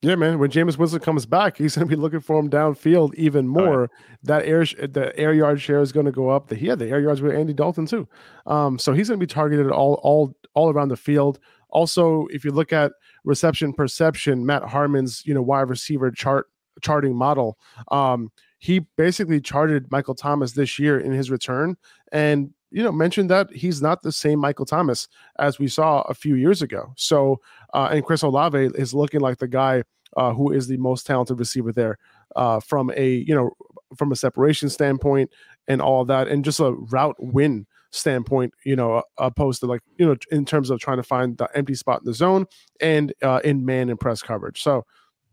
[0.00, 0.38] Yeah, man.
[0.38, 3.80] When Jameis Winston comes back, he's going to be looking for him downfield even more.
[3.80, 3.90] Right.
[4.22, 6.46] That air, the air yard share is going to go up.
[6.46, 8.06] The, he had the air yards with Andy Dalton too,
[8.46, 11.40] um, so he's going to be targeted all all all around the field.
[11.70, 12.92] Also, if you look at
[13.24, 16.46] reception perception, Matt Harmon's you know wide receiver chart
[16.80, 17.58] charting model,
[17.90, 21.76] um, he basically charted Michael Thomas this year in his return
[22.12, 26.14] and you know mentioned that he's not the same Michael Thomas as we saw a
[26.14, 26.92] few years ago.
[26.96, 27.40] So
[27.72, 29.84] uh, and Chris Olave is looking like the guy
[30.16, 31.98] uh, who is the most talented receiver there
[32.36, 33.50] uh, from a you know
[33.96, 35.30] from a separation standpoint
[35.66, 40.04] and all that and just a route win standpoint, you know, opposed to like, you
[40.04, 42.44] know, in terms of trying to find the empty spot in the zone
[42.82, 44.62] and uh, in man and press coverage.
[44.62, 44.84] So,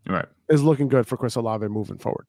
[0.07, 2.27] right, is looking good for Chris Olave moving forward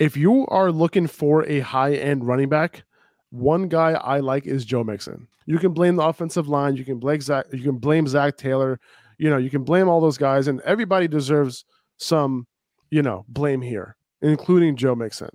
[0.00, 2.82] if you are looking for a high end running back,
[3.28, 5.28] one guy I like is Joe Mixon.
[5.46, 6.76] You can blame the offensive line.
[6.76, 7.46] You can blame Zach.
[7.52, 8.80] You can blame Zac Taylor.
[9.18, 11.66] You know, you can blame all those guys, and everybody deserves
[11.98, 12.46] some,
[12.90, 15.30] you know, blame here, including Joe Mixon.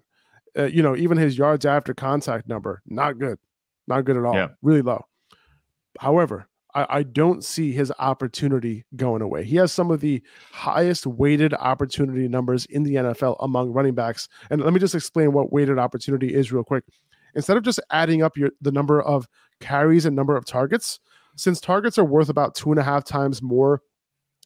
[0.57, 3.37] Uh, you know, even his yards after contact number, not good,
[3.87, 4.47] not good at all, yeah.
[4.63, 5.05] really low.
[5.99, 9.43] However, I, I don't see his opportunity going away.
[9.45, 14.27] He has some of the highest weighted opportunity numbers in the NFL among running backs.
[14.51, 16.83] And let me just explain what weighted opportunity is real quick.
[17.33, 19.27] Instead of just adding up your the number of
[19.59, 20.99] carries and number of targets,
[21.35, 23.81] since targets are worth about two and a half times more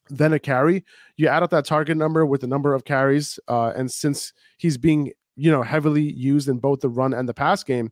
[0.09, 0.83] than a carry,
[1.17, 3.39] you add up that target number with the number of carries.
[3.47, 7.33] Uh, and since he's being you know heavily used in both the run and the
[7.33, 7.91] pass game,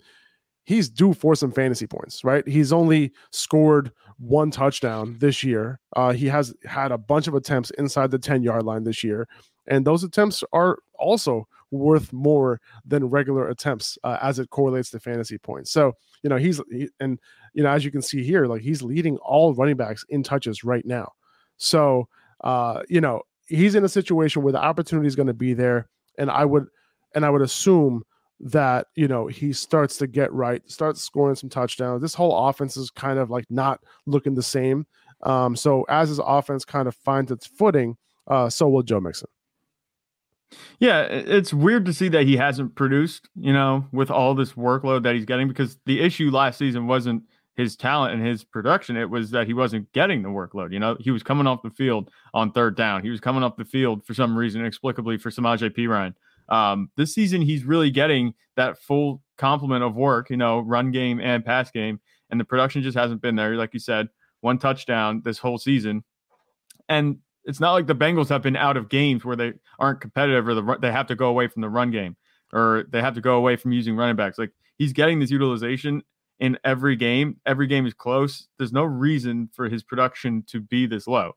[0.68, 2.46] he's due for some fantasy points, right?
[2.46, 5.80] He's only scored one touchdown this year.
[5.96, 9.30] Uh, he has had a bunch of attempts inside the 10 yard line this year.
[9.68, 15.00] And those attempts are also worth more than regular attempts uh, as it correlates to
[15.00, 15.72] fantasy points.
[15.72, 17.18] So, you know, he's, he, and,
[17.54, 20.66] you know, as you can see here, like he's leading all running backs in touches
[20.66, 21.14] right now.
[21.56, 22.10] So,
[22.42, 25.88] uh, you know, he's in a situation where the opportunity is going to be there.
[26.18, 26.68] And I would,
[27.16, 28.04] and I would assume
[28.39, 32.02] that you know he starts to get right, starts scoring some touchdowns.
[32.02, 34.86] This whole offense is kind of like not looking the same.
[35.23, 37.97] Um, so as his offense kind of finds its footing,
[38.28, 39.30] uh, so will Joe Mixon.
[40.80, 45.04] Yeah, it's weird to see that he hasn't produced, you know, with all this workload
[45.04, 47.23] that he's getting because the issue last season wasn't
[47.56, 48.95] his talent and his production.
[48.95, 50.71] It was that he wasn't getting the workload.
[50.71, 53.02] You know, he was coming off the field on third down.
[53.02, 56.13] He was coming off the field for some reason, inexplicably for Samaje Perine.
[56.50, 61.20] Um, this season, he's really getting that full complement of work, you know, run game
[61.20, 62.00] and pass game.
[62.30, 63.56] And the production just hasn't been there.
[63.56, 64.08] Like you said,
[64.42, 66.04] one touchdown this whole season.
[66.90, 70.48] And it's not like the Bengals have been out of games where they aren't competitive
[70.48, 72.18] or the, they have to go away from the run game
[72.52, 74.38] or they have to go away from using running backs.
[74.38, 76.04] Like he's getting this utilization
[76.40, 77.38] in every game.
[77.46, 78.48] Every game is close.
[78.58, 81.34] There's no reason for his production to be this low.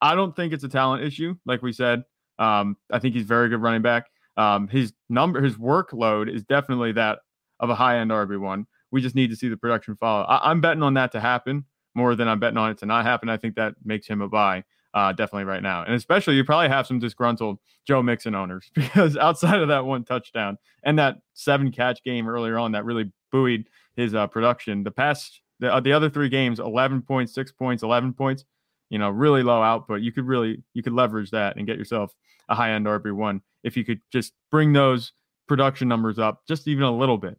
[0.00, 2.02] I don't think it's a talent issue, like we said.
[2.38, 4.06] Um, I think he's very good running back.
[4.36, 7.20] Um, his number, his workload is definitely that
[7.60, 10.24] of a high end RB one We just need to see the production follow.
[10.24, 13.04] I, am betting on that to happen more than I'm betting on it to not
[13.04, 13.28] happen.
[13.28, 14.64] I think that makes him a buy.
[14.92, 15.82] Uh, definitely right now.
[15.82, 20.04] And especially, you probably have some disgruntled Joe Mixon owners because outside of that one
[20.04, 23.64] touchdown and that seven catch game earlier on that really buoyed
[23.96, 27.82] his uh, production, the past, the, uh, the other three games, 11 points, six points,
[27.82, 28.44] 11 points,
[28.88, 30.00] you know, really low output.
[30.00, 32.14] You could really, you could leverage that and get yourself
[32.48, 35.12] a high end RB1 if you could just bring those
[35.48, 37.38] production numbers up just even a little bit.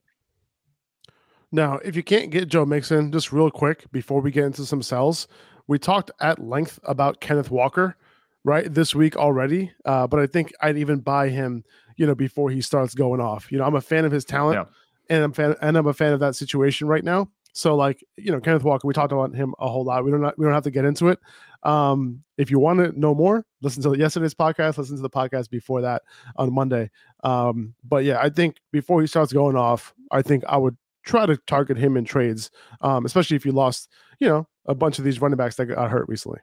[1.51, 4.81] Now, if you can't get Joe Mixon, just real quick before we get into some
[4.81, 5.27] sells,
[5.67, 7.95] we talked at length about Kenneth Walker,
[8.43, 9.71] right, this week already.
[9.85, 11.63] Uh, but I think I'd even buy him,
[11.95, 13.51] you know, before he starts going off.
[13.51, 15.15] You know, I'm a fan of his talent, yeah.
[15.15, 17.29] and I'm fan, and I'm a fan of that situation right now.
[17.53, 20.03] So, like, you know, Kenneth Walker, we talked about him a whole lot.
[20.03, 21.19] We don't not, we don't have to get into it.
[21.65, 25.49] Um, if you want to know more, listen to yesterday's podcast, listen to the podcast
[25.49, 26.03] before that
[26.35, 26.91] on Monday.
[27.23, 31.25] Um, but yeah, I think before he starts going off, I think I would try
[31.25, 32.51] to target him in trades,
[32.81, 35.89] um, especially if you lost, you know, a bunch of these running backs that got
[35.89, 36.39] hurt recently.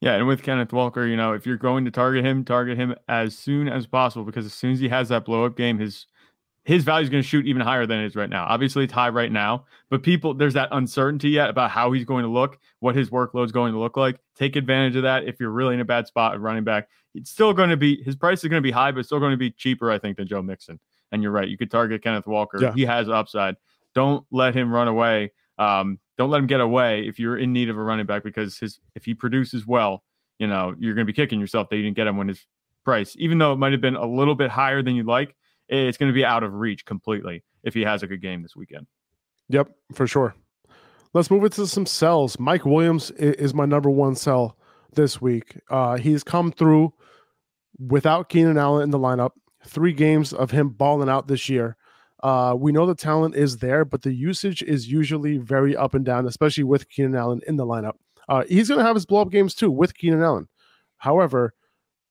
[0.00, 2.94] Yeah, and with Kenneth Walker, you know, if you're going to target him, target him
[3.08, 6.06] as soon as possible because as soon as he has that blow up game, his
[6.64, 8.44] his value is going to shoot even higher than it is right now.
[8.48, 12.22] Obviously, it's high right now, but people there's that uncertainty yet about how he's going
[12.22, 14.18] to look, what his workload is going to look like.
[14.36, 15.24] Take advantage of that.
[15.24, 18.02] If you're really in a bad spot at running back, it's still going to be
[18.02, 20.18] his price is going to be high, but still going to be cheaper, I think,
[20.18, 20.78] than Joe Mixon.
[21.12, 22.60] And you're right, you could target Kenneth Walker.
[22.60, 22.72] Yeah.
[22.74, 23.56] He has upside.
[23.94, 25.32] Don't let him run away.
[25.58, 28.58] Um, don't let him get away if you're in need of a running back because
[28.58, 30.04] his if he produces well,
[30.38, 32.44] you know you're going to be kicking yourself that you didn't get him when his
[32.84, 35.34] price, even though it might have been a little bit higher than you'd like
[35.70, 38.56] it's going to be out of reach completely if he has a good game this
[38.56, 38.86] weekend.
[39.48, 40.34] Yep, for sure.
[41.12, 42.38] Let's move into some sells.
[42.38, 44.56] Mike Williams is my number one sell
[44.94, 45.58] this week.
[45.68, 46.92] Uh, he's come through
[47.78, 49.30] without Keenan Allen in the lineup.
[49.66, 51.76] Three games of him balling out this year.
[52.22, 56.04] Uh, we know the talent is there, but the usage is usually very up and
[56.04, 57.94] down, especially with Keenan Allen in the lineup.
[58.28, 60.48] Uh, he's going to have his blow up games too with Keenan Allen.
[60.98, 61.54] However,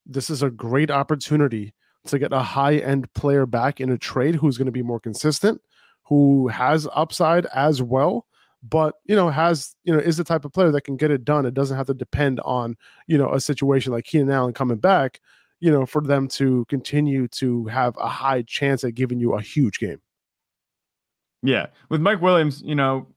[0.05, 1.73] this is a great opportunity
[2.07, 4.99] to get a high end player back in a trade who's going to be more
[4.99, 5.61] consistent,
[6.03, 8.25] who has upside as well,
[8.63, 11.25] but you know has you know is the type of player that can get it
[11.25, 11.45] done.
[11.45, 12.75] It doesn't have to depend on
[13.07, 15.19] you know a situation like Keenan Allen coming back,
[15.59, 19.41] you know, for them to continue to have a high chance at giving you a
[19.41, 20.01] huge game.
[21.41, 23.07] Yeah, with Mike Williams, you know,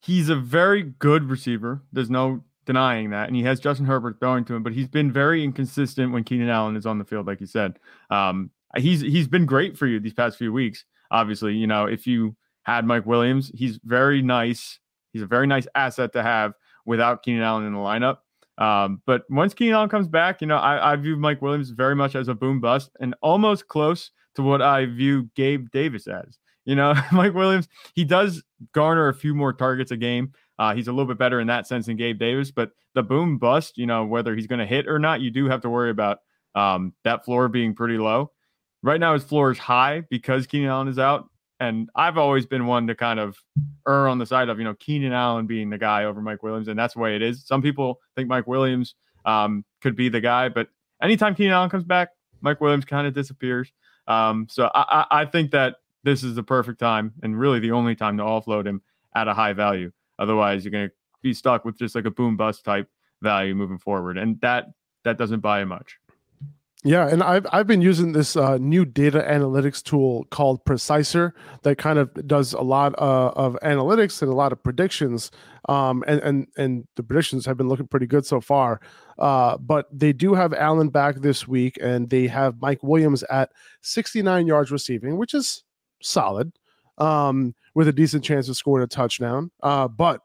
[0.00, 1.82] he's a very good receiver.
[1.92, 5.12] There's no denying that, and he has Justin Herbert throwing to him, but he's been
[5.12, 7.78] very inconsistent when Keenan Allen is on the field, like you said.
[8.10, 10.84] Um, he's he's been great for you these past few weeks.
[11.10, 14.78] Obviously, you know if you had Mike Williams, he's very nice.
[15.12, 18.18] He's a very nice asset to have without Keenan Allen in the lineup.
[18.58, 21.96] Um, but once Keenan Allen comes back, you know I, I view Mike Williams very
[21.96, 26.38] much as a boom bust and almost close to what I view Gabe Davis as.
[26.64, 28.42] You know, Mike Williams, he does
[28.72, 30.32] garner a few more targets a game.
[30.60, 33.38] Uh, he's a little bit better in that sense than Gabe Davis, but the boom
[33.38, 35.88] bust, you know, whether he's going to hit or not, you do have to worry
[35.88, 36.18] about
[36.54, 38.30] um, that floor being pretty low.
[38.82, 41.30] Right now, his floor is high because Keenan Allen is out.
[41.60, 43.38] And I've always been one to kind of
[43.88, 46.68] err on the side of, you know, Keenan Allen being the guy over Mike Williams.
[46.68, 47.46] And that's the way it is.
[47.46, 48.94] Some people think Mike Williams
[49.24, 50.68] um, could be the guy, but
[51.02, 52.10] anytime Keenan Allen comes back,
[52.42, 53.72] Mike Williams kind of disappears.
[54.06, 57.94] Um, so I, I, think that this is the perfect time and really the only
[57.94, 58.82] time to offload him
[59.14, 59.92] at a high value.
[60.20, 62.88] Otherwise, you're going to be stuck with just like a boom bust type
[63.22, 64.66] value moving forward, and that
[65.04, 65.98] that doesn't buy much.
[66.82, 71.76] Yeah, and I've I've been using this uh, new data analytics tool called Preciser that
[71.76, 75.30] kind of does a lot uh, of analytics and a lot of predictions.
[75.68, 78.80] Um, and and and the predictions have been looking pretty good so far.
[79.18, 83.50] Uh, but they do have Allen back this week, and they have Mike Williams at
[83.82, 85.64] 69 yards receiving, which is
[86.00, 86.50] solid
[87.00, 89.50] um, with a decent chance of scoring a touchdown.
[89.62, 90.20] Uh, but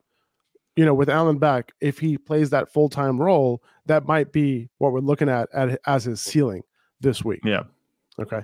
[0.75, 4.69] you know, with Allen back, if he plays that full time role, that might be
[4.77, 6.63] what we're looking at, at as his ceiling
[6.99, 7.39] this week.
[7.43, 7.63] Yeah.
[8.19, 8.43] Okay.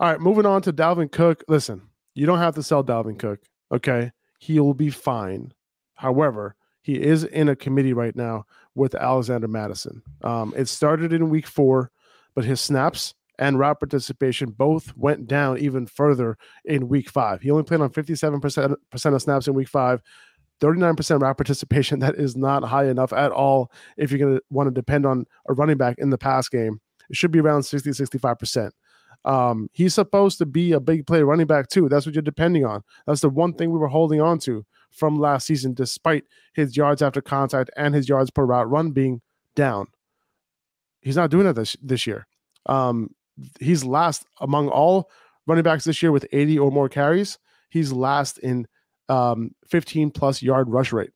[0.00, 0.20] All right.
[0.20, 1.44] Moving on to Dalvin Cook.
[1.48, 1.82] Listen,
[2.14, 3.40] you don't have to sell Dalvin Cook.
[3.70, 4.10] Okay.
[4.38, 5.52] He will be fine.
[5.94, 10.02] However, he is in a committee right now with Alexander Mattison.
[10.22, 11.90] Um, it started in week four,
[12.34, 17.42] but his snaps and route participation both went down even further in week five.
[17.42, 18.76] He only played on 57%
[19.14, 20.00] of snaps in week five,
[20.60, 21.98] 39% route participation.
[22.02, 25.26] That is not high enough at all if you're going to want to depend on
[25.48, 26.80] a running back in the pass game.
[27.10, 28.70] It should be around 60, 65%.
[29.24, 31.88] Um, he's supposed to be a big play running back too.
[31.88, 32.84] That's what you're depending on.
[33.08, 36.24] That's the one thing we were holding on to from last season, despite
[36.54, 39.20] his yards after contact and his yards per route run being
[39.56, 39.88] down.
[41.00, 42.28] He's not doing it this this year.
[42.66, 43.10] Um,
[43.60, 45.10] he's last among all
[45.46, 47.38] running backs this year with 80 or more carries.
[47.70, 48.66] he's last in
[49.08, 51.10] um, 15 plus yard rush rate,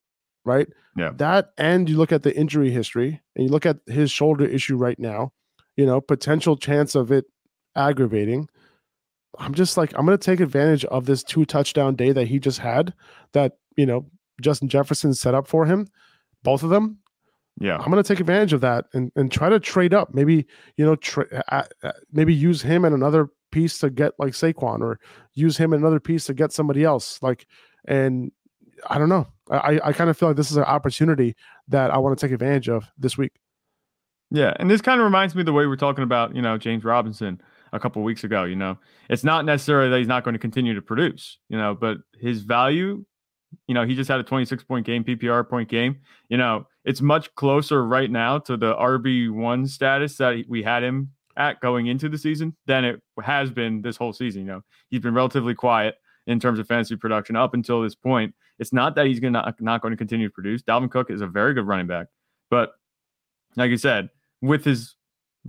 [0.45, 0.69] right?
[0.97, 1.13] Yeah.
[1.17, 4.77] That and you look at the injury history and you look at his shoulder issue
[4.77, 5.33] right now,
[5.77, 7.27] you know, potential chance of it
[7.75, 8.49] aggravating.
[9.39, 12.39] I'm just like, I'm going to take advantage of this two touchdown day that he
[12.39, 12.95] just had
[13.33, 14.07] that, you know,
[14.41, 15.89] Justin Jefferson set up for him,
[16.43, 16.99] both of them.
[17.59, 17.79] Yeah.
[17.79, 20.15] I'm going to take advantage of that and, and try to trade up.
[20.15, 24.33] Maybe, you know, tra- uh, uh, maybe use him and another piece to get like
[24.35, 25.01] Saquon or
[25.35, 27.19] use him and another piece to get somebody else.
[27.23, 27.47] Like,
[27.87, 28.31] and
[28.89, 29.27] I don't know.
[29.51, 31.35] I, I kind of feel like this is an opportunity
[31.69, 33.33] that I want to take advantage of this week.
[34.31, 34.55] Yeah.
[34.59, 36.85] And this kind of reminds me of the way we're talking about, you know, James
[36.85, 37.41] Robinson
[37.73, 38.45] a couple weeks ago.
[38.45, 38.77] You know,
[39.09, 42.43] it's not necessarily that he's not going to continue to produce, you know, but his
[42.43, 43.05] value,
[43.67, 46.01] you know, he just had a 26 point game, PPR point game.
[46.29, 51.11] You know, it's much closer right now to the RB1 status that we had him
[51.37, 54.43] at going into the season than it has been this whole season.
[54.43, 58.35] You know, he's been relatively quiet in terms of fantasy production up until this point.
[58.59, 60.63] It's not that he's gonna not going to continue to produce.
[60.63, 62.07] Dalvin Cook is a very good running back,
[62.51, 62.73] but
[63.57, 64.97] like you said, with his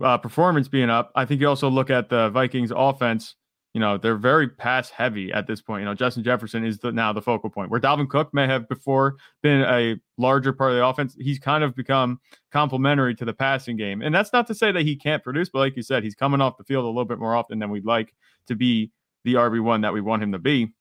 [0.03, 3.35] uh, performance being up, I think you also look at the Vikings offense.
[3.77, 5.81] You know, they're very pass heavy at this point.
[5.81, 8.67] You know, Justin Jefferson is the, now the focal point where Dalvin Cook may have
[8.67, 11.15] before been a larger part of the offense.
[11.19, 12.19] He's kind of become
[12.51, 14.01] complementary to the passing game.
[14.01, 16.41] And that's not to say that he can't produce, but like you said, he's coming
[16.41, 18.15] off the field a little bit more often than we'd like
[18.47, 18.89] to be
[19.25, 20.73] the RB1 that we want him to be.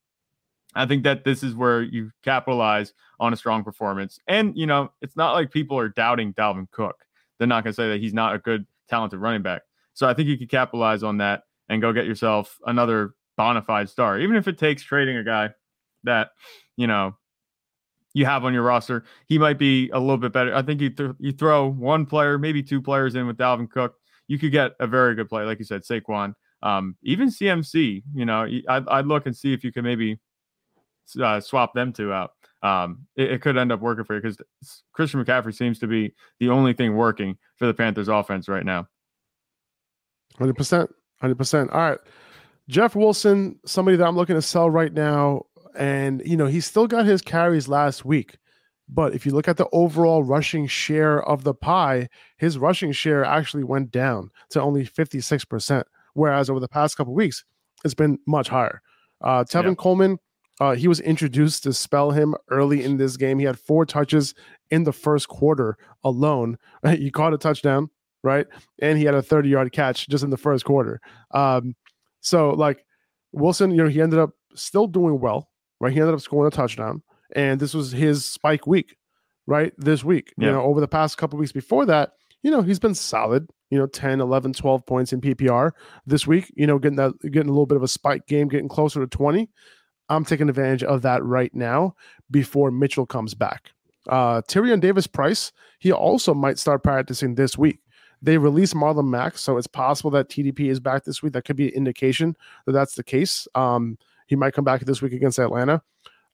[0.75, 4.19] I think that this is where you capitalize on a strong performance.
[4.27, 6.97] And, you know, it's not like people are doubting Dalvin Cook.
[7.37, 9.65] They're not going to say that he's not a good, talented running back.
[9.93, 13.89] So I think you could capitalize on that and go get yourself another bona fide
[13.89, 15.51] star, even if it takes trading a guy
[16.05, 16.31] that,
[16.77, 17.17] you know,
[18.15, 19.05] you have on your roster.
[19.27, 20.55] He might be a little bit better.
[20.55, 23.95] I think you, th- you throw one player, maybe two players in with Dalvin Cook.
[24.27, 26.35] You could get a very good play, like you said, Saquon.
[26.63, 30.19] Um, even CMC, you know, I'd, I'd look and see if you can maybe
[31.21, 32.31] uh, swap them two out.
[32.63, 34.39] Um, it, it, could end up working for you because
[34.93, 38.89] Christian McCaffrey seems to be the only thing working for the Panthers offense right now.
[40.41, 40.89] 100%.
[41.23, 41.73] 100%.
[41.73, 41.99] All right.
[42.69, 45.43] Jeff Wilson, somebody that I'm looking to sell right now.
[45.79, 48.39] And, you know, he's still got his carries last week.
[48.89, 53.25] But if you look at the overall rushing share of the pie, his rushing share
[53.25, 55.85] actually went down to only 56%.
[56.15, 57.45] Whereas over the past couple weeks,
[57.85, 58.81] it's been much higher.
[59.21, 59.75] Uh, Tevin yeah.
[59.75, 60.19] Coleman,
[60.61, 63.39] uh, he was introduced to spell him early in this game.
[63.39, 64.35] He had four touches
[64.71, 66.59] in the first quarter alone.
[66.89, 67.91] He caught a touchdown,
[68.23, 68.47] right?
[68.81, 71.01] And he had a 30 yard catch just in the first quarter.
[71.33, 71.75] Um,
[72.21, 72.85] so, like
[73.33, 75.51] Wilson, you know, he ended up still doing well,
[75.81, 75.93] right?
[75.93, 77.03] He ended up scoring a touchdown,
[77.35, 78.97] and this was his spike week,
[79.47, 79.73] right?
[79.77, 80.47] This week, yeah.
[80.47, 83.79] you know, over the past couple weeks before that, you know, he's been solid, you
[83.79, 85.73] know, 10, 11, 12 points in PPR
[86.07, 88.69] this week, you know, getting that, getting a little bit of a spike game, getting
[88.69, 89.49] closer to 20.
[90.09, 91.97] I'm taking advantage of that right now
[92.31, 93.73] before Mitchell comes back.
[94.09, 97.81] Uh, Tyrion Davis Price, he also might start practicing this week.
[98.23, 101.33] They released Marlon Mack, so it's possible that TDP is back this week.
[101.33, 103.47] That could be an indication that that's the case.
[103.55, 105.83] Um, he might come back this week against Atlanta.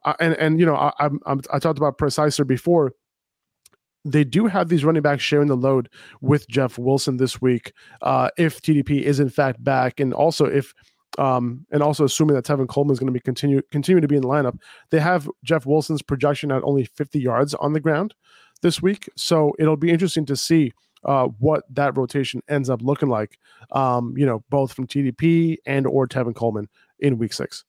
[0.05, 2.93] Uh, and and you know I, I'm, i talked about Preciser before.
[4.05, 5.89] They do have these running backs sharing the load
[6.21, 7.73] with Jeff Wilson this week.
[8.01, 10.75] Uh, if TDP is in fact back, and also if
[11.19, 14.17] um, and also assuming that Tevin Coleman is going to be continue continue to be
[14.17, 14.59] in the lineup,
[14.91, 18.15] they have Jeff Wilson's projection at only 50 yards on the ground
[18.63, 19.09] this week.
[19.17, 20.73] So it'll be interesting to see
[21.05, 23.39] uh, what that rotation ends up looking like.
[23.71, 27.65] Um, you know, both from TDP and or Tevin Coleman in Week Six.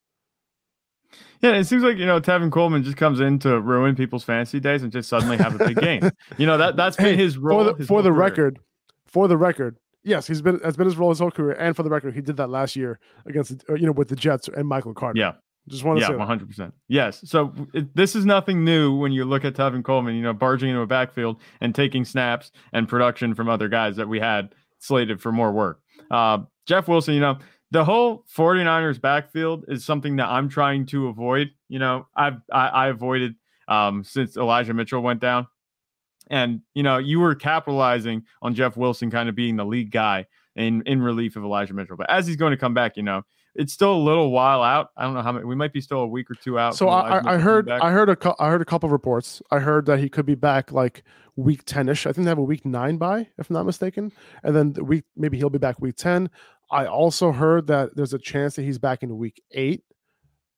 [1.41, 4.59] Yeah, it seems like you know Tevin Coleman just comes in to ruin people's fantasy
[4.59, 6.09] days and just suddenly have a big game.
[6.37, 7.65] You know that that's been his role.
[7.65, 8.59] For the, for the record,
[9.05, 11.83] for the record, Yes, he's been has been his role his whole career, and for
[11.83, 14.67] the record, he did that last year against uh, you know with the Jets and
[14.67, 15.19] Michael Carter.
[15.19, 15.33] Yeah,
[15.69, 16.73] just want to yeah, say one hundred percent.
[16.87, 20.15] Yes, so it, this is nothing new when you look at Tevin Coleman.
[20.15, 24.09] You know, barging into a backfield and taking snaps and production from other guys that
[24.09, 25.79] we had slated for more work.
[26.11, 27.37] Uh, Jeff Wilson, you know,
[27.71, 31.51] the whole 49ers backfield is something that I'm trying to avoid.
[31.69, 33.35] You know, I've I, I avoided
[33.67, 35.47] um, since Elijah Mitchell went down.
[36.29, 40.27] And you know, you were capitalizing on Jeff Wilson kind of being the lead guy
[40.55, 41.97] in in relief of Elijah Mitchell.
[41.97, 43.23] But as he's going to come back, you know,
[43.55, 44.89] it's still a little while out.
[44.97, 45.45] I don't know how many.
[45.45, 46.75] We might be still a week or two out.
[46.75, 49.41] So I, I heard I heard a I heard a couple reports.
[49.51, 51.03] I heard that he could be back like
[51.35, 52.05] week ten ish.
[52.05, 54.11] I think they have a week nine by, if I'm not mistaken,
[54.43, 56.29] and then the week maybe he'll be back week ten.
[56.71, 59.83] I also heard that there's a chance that he's back in week eight.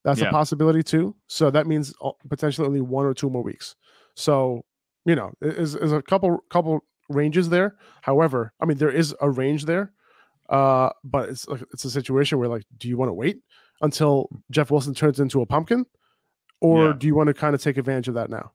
[0.05, 0.27] That's yeah.
[0.27, 1.15] a possibility too.
[1.27, 3.75] So that means uh, potentially only one or two more weeks.
[4.15, 4.63] So
[5.05, 7.75] you know, is is a couple couple ranges there.
[8.01, 9.91] However, I mean there is a range there,
[10.49, 13.39] uh, but it's like it's a situation where like, do you want to wait
[13.81, 15.85] until Jeff Wilson turns into a pumpkin,
[16.61, 16.93] or Yeah.
[16.97, 18.51] do you want to kind of take advantage of that now?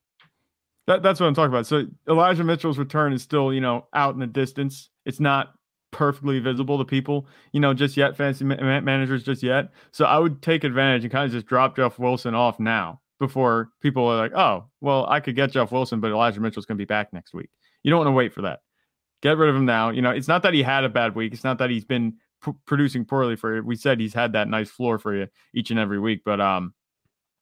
[0.86, 1.66] That, that's what I'm talking about.
[1.66, 4.90] So Elijah Mitchell's return is still, you know, out in the distance.
[5.04, 5.52] It's not
[5.92, 9.70] perfectly visible to people, you know, just yet, fancy ma- ma- managers just yet.
[9.92, 13.70] So I would take advantage and kind of just drop Jeff Wilson off now before
[13.82, 16.82] people are like, oh, well, I could get Jeff Wilson, but Elijah Mitchell's going to
[16.82, 17.50] be back next week.
[17.82, 18.60] You don't want to wait for that.
[19.22, 19.90] Get rid of him now.
[19.90, 21.32] You know, it's not that he had a bad week.
[21.32, 22.14] It's not that he's been
[22.44, 23.62] p- producing poorly for you.
[23.62, 26.74] We said he's had that nice floor for you each and every week, but um,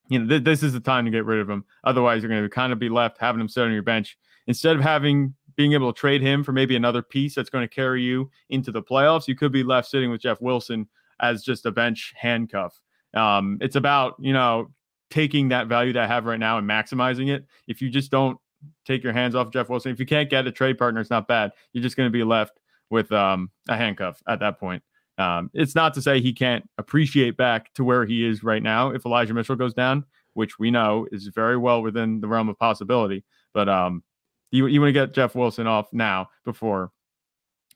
[0.08, 1.64] you know, th- this is the time to get rid of him.
[1.84, 4.76] Otherwise, you're going to kind of be left having him sit on your bench instead
[4.76, 8.02] of having being able to trade him for maybe another piece that's going to carry
[8.02, 9.26] you into the playoffs.
[9.26, 10.88] You could be left sitting with Jeff Wilson
[11.20, 12.80] as just a bench handcuff.
[13.14, 14.70] Um, it's about you know
[15.10, 17.46] taking that value that I have right now and maximizing it.
[17.66, 18.38] If you just don't
[18.84, 21.28] take your hands off Jeff Wilson, if you can't get a trade partner, it's not
[21.28, 21.52] bad.
[21.72, 22.58] You're just going to be left
[22.90, 24.82] with um, a handcuff at that point.
[25.18, 28.90] Um, it's not to say he can't appreciate back to where he is right now
[28.90, 30.04] if Elijah Mitchell goes down,
[30.34, 33.24] which we know is very well within the realm of possibility.
[33.52, 34.04] But um,
[34.50, 36.92] you you want to get Jeff Wilson off now before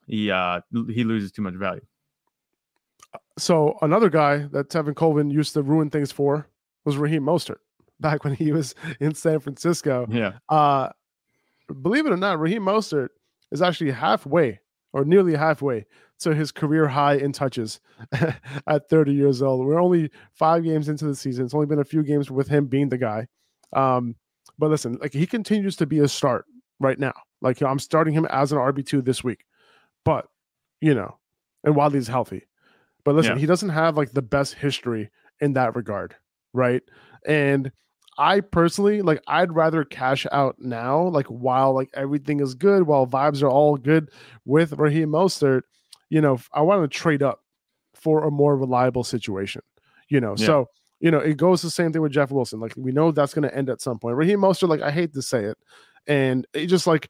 [0.07, 1.85] he uh he loses too much value.
[3.39, 6.47] So another guy that Tevin Coleman used to ruin things for
[6.85, 7.59] was Raheem Mostert
[8.03, 10.07] back when he was in San Francisco.
[10.11, 10.91] Yeah, Uh,
[11.81, 13.09] believe it or not, Raheem Mostert
[13.51, 14.61] is actually halfway
[14.93, 15.87] or nearly halfway
[16.21, 17.81] to his career high in touches
[18.67, 19.67] at 30 years old.
[19.67, 21.45] We're only five games into the season.
[21.47, 23.27] It's only been a few games with him being the guy.
[23.73, 24.17] Um,
[24.59, 26.45] but listen, like he continues to be a start
[26.79, 27.15] right now.
[27.41, 29.45] Like I'm starting him as an RB2 this week.
[30.05, 30.27] But,
[30.81, 31.19] you know,
[31.65, 32.47] and while he's healthy.
[33.05, 33.41] But listen, Yeah.
[33.41, 36.15] he doesn't have like the best history in that regard,
[36.53, 36.83] right?
[37.27, 37.73] And
[38.19, 43.07] I personally like I'd rather cash out now, like while like everything is good, while
[43.07, 44.11] vibes are all good
[44.45, 45.63] with Raheem Mostert.
[46.11, 47.41] You know, I want to trade up
[47.95, 49.63] for a more reliable situation.
[50.09, 50.47] You know, Yeah.
[50.47, 50.67] so
[51.01, 52.61] you know it goes the same thing with Jeff Wilson.
[52.61, 54.17] Like we know that's going to end at some point.
[54.17, 55.57] Raheem Mostert, like I hate to say it,
[56.07, 57.09] and it just like,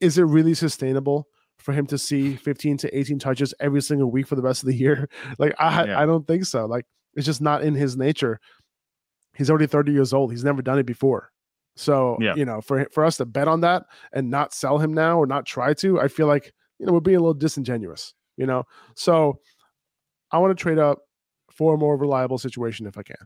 [0.00, 1.28] is it really sustainable?
[1.58, 4.66] For him to see 15 to 18 touches every single week for the rest of
[4.66, 6.00] the year, like I, Yeah.
[6.00, 6.66] I don't think so.
[6.66, 6.84] Like
[7.14, 8.38] it's just not in his nature
[9.36, 10.30] he's already 30 years old.
[10.30, 11.30] He's never done it before.
[11.76, 12.34] So, Yeah.
[12.36, 15.26] you know, for for us to bet on that and not sell him now or
[15.26, 18.64] not try to, I feel like, you know, we're being a little disingenuous, you know.
[18.94, 19.40] So
[20.30, 21.00] I want to trade up
[21.50, 23.16] for a more reliable situation if I can.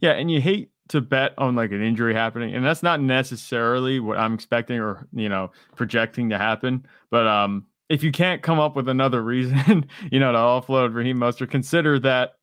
[0.00, 3.98] yeah, and you hate to bet on like an injury happening, and that's not necessarily
[4.00, 6.86] what I'm expecting or you know projecting to happen.
[7.10, 11.18] But um, if you can't come up with another reason, you know, to offload Raheem
[11.18, 12.34] Mostert, consider that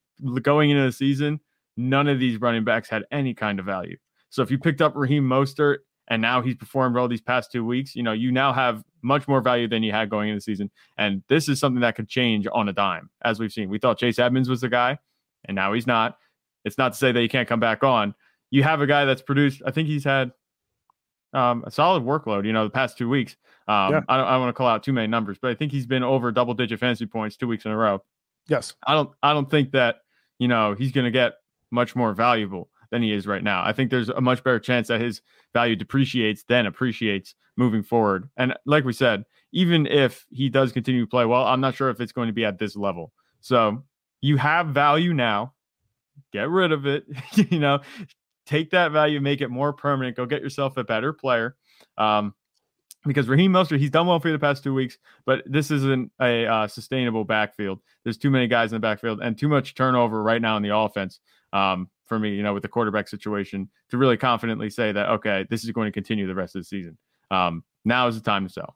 [0.42, 1.40] going into the season,
[1.78, 3.98] none of these running backs had any kind of value.
[4.30, 7.66] So if you picked up Raheem Mostert and now he's performed well these past two
[7.66, 10.42] weeks, you know, you now have much more value than you had going into the
[10.42, 10.72] season.
[10.98, 13.70] And this is something that could change on a dime, as we've seen.
[13.70, 14.98] We thought Chase Edmonds was the guy,
[15.46, 16.18] and now he's not.
[16.66, 18.16] It's not to say that he can't come back on.
[18.50, 20.32] You have a guy that's produced, I think he's had
[21.34, 23.36] um, a solid workload, you know, the past two weeks.
[23.68, 24.02] Um, Yeah.
[24.08, 25.86] I don't, I don't want to call out too many numbers, but I think he's
[25.86, 28.04] been over double digit fantasy points two weeks in a row.
[28.48, 28.74] Yes.
[28.86, 29.98] I don't I don't think that
[30.38, 31.34] you know he's going to get
[31.74, 33.64] much more valuable than he is right now.
[33.66, 35.22] I think there's a much better chance that his
[35.52, 38.30] value depreciates than appreciates moving forward.
[38.38, 41.90] And like we said, even if he does continue to play well, I'm not sure
[41.90, 43.12] if it's going to be at this level.
[43.42, 43.84] So
[44.22, 45.54] you have value now.
[46.32, 47.06] Get rid of it.
[47.52, 47.80] you know,
[48.46, 50.16] take that value, make it more permanent.
[50.16, 51.56] Go get yourself a better player.
[51.98, 52.36] Um,
[53.06, 56.12] because Raheem Mostert, he's done well for you the past two weeks, but this isn't
[56.22, 57.80] a uh, sustainable backfield.
[58.04, 60.76] There's too many guys in the backfield and too much turnover right now in the
[60.76, 61.20] offense
[61.54, 65.46] um, for me, you know, with the quarterback situation to really confidently say that, okay,
[65.50, 66.98] this is going to continue the rest of the season.
[67.32, 68.76] Um, now is the time to sell.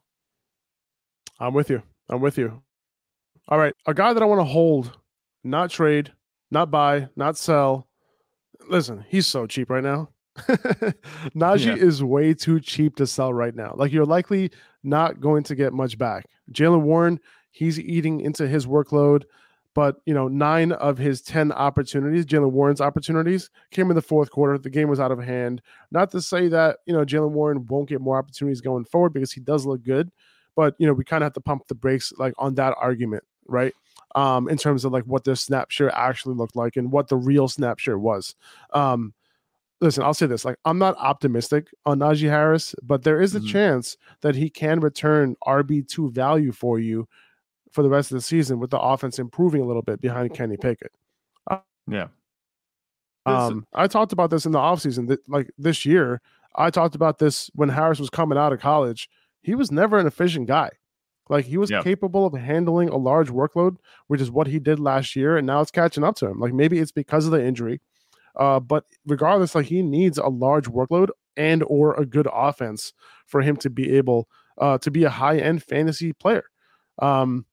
[1.38, 1.82] I'm with you.
[2.08, 2.62] I'm with you.
[3.48, 3.74] All right.
[3.86, 4.96] A guy that I want to hold,
[5.44, 6.12] not trade,
[6.50, 7.86] not buy, not sell.
[8.68, 10.08] Listen, he's so cheap right now.
[11.34, 11.74] Najee Yeah.
[11.76, 13.74] is way too cheap to sell right now.
[13.76, 14.50] Like you're likely
[14.82, 16.26] not going to get much back.
[16.52, 17.20] Jalen Warren,
[17.50, 19.24] he's eating into his workload,
[19.78, 24.28] but you know, nine of his ten opportunities, Jalen Warren's opportunities, came in the fourth
[24.28, 24.58] quarter.
[24.58, 25.62] The game was out of hand.
[25.92, 29.30] Not to say that you know Jalen Warren won't get more opportunities going forward because
[29.30, 30.10] he does look good,
[30.56, 33.22] but you know we kind of have to pump the brakes like on that argument,
[33.46, 33.72] right?
[34.16, 37.16] Um, in terms of like what the snap share actually looked like and what the
[37.16, 38.34] real snap share was.
[38.72, 39.14] Um,
[39.80, 43.40] listen, I'll say this: like I'm not optimistic on Najee Harris, but there is a
[43.40, 43.46] Mhm.
[43.46, 47.06] chance that he can return RB two value for you
[47.72, 50.56] for the rest of the season with the offense improving a little bit behind Kenny
[50.56, 50.92] Pickett.
[51.90, 52.08] Yeah.
[53.26, 56.20] Um, I talked about this in the offseason that like this year.
[56.56, 59.08] I talked about this when Harris was coming out of college.
[59.42, 60.70] He was never an efficient guy.
[61.28, 61.84] Like he was Yep.
[61.84, 65.60] capable of handling a large workload, which is what he did last year, and now
[65.60, 66.40] it's catching up to him.
[66.40, 67.80] Like maybe it's because of the injury,
[68.36, 72.92] uh, but regardless, like he needs a large workload and or a good offense
[73.26, 76.44] for him to be able uh, to be a high end fantasy player.
[77.00, 77.44] Um,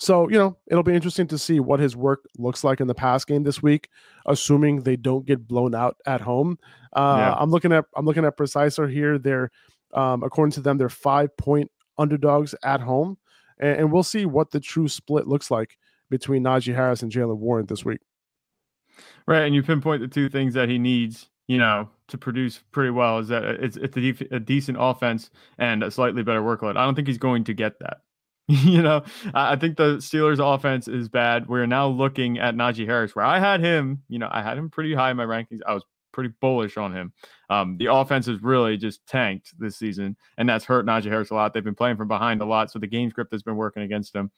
[0.00, 2.94] so you know it'll be interesting to see what his work looks like in the
[2.94, 3.90] pass game this week,
[4.26, 6.58] assuming they don't get blown out at home.
[6.94, 7.34] Uh, Yeah.
[7.38, 9.18] I'm looking at I'm looking at Preciser here.
[9.18, 9.50] They're
[9.92, 13.18] um, according to them, they're five point underdogs at home,
[13.58, 15.76] and, and we'll see what the true split looks like
[16.08, 18.00] between Najee Harris and Jalen Warren this week.
[19.26, 22.90] Right, and you pinpoint the two things that he needs, you know, to produce pretty
[22.90, 26.76] well is that it's it's a, def- a decent offense and a slightly better workload.
[26.76, 27.98] I don't think he's going to get that.
[28.64, 31.48] you know, I think the Steelers' offense is bad.
[31.48, 34.02] We're now looking at Najee Harris, where I had him.
[34.08, 35.60] You know, I had him pretty high in my rankings.
[35.66, 37.12] I was pretty bullish on him.
[37.48, 41.34] Um, the offense has really just tanked this season, and that's hurt Najee Harris a
[41.34, 41.54] lot.
[41.54, 44.14] They've been playing from behind a lot, so the game script has been working against
[44.14, 44.30] him.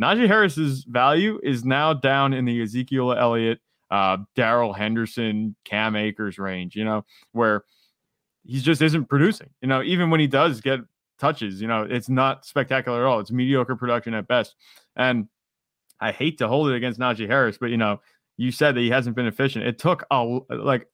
[0.00, 3.60] Najee Harris's value is now down in the Ezekiel Elliott
[3.90, 7.64] uh, Darrell Henderson, Cam Akers range, you know, where
[8.44, 9.50] he just isn't producing.
[9.60, 10.80] You know, even when he does get
[11.20, 13.20] touches, you know, it's not spectacular at all.
[13.20, 14.56] It's mediocre production at best.
[14.96, 15.28] And
[16.00, 18.00] I hate to hold it against Najee Harris, but you know,
[18.36, 19.66] you said that he hasn't been efficient.
[19.66, 20.88] It took a like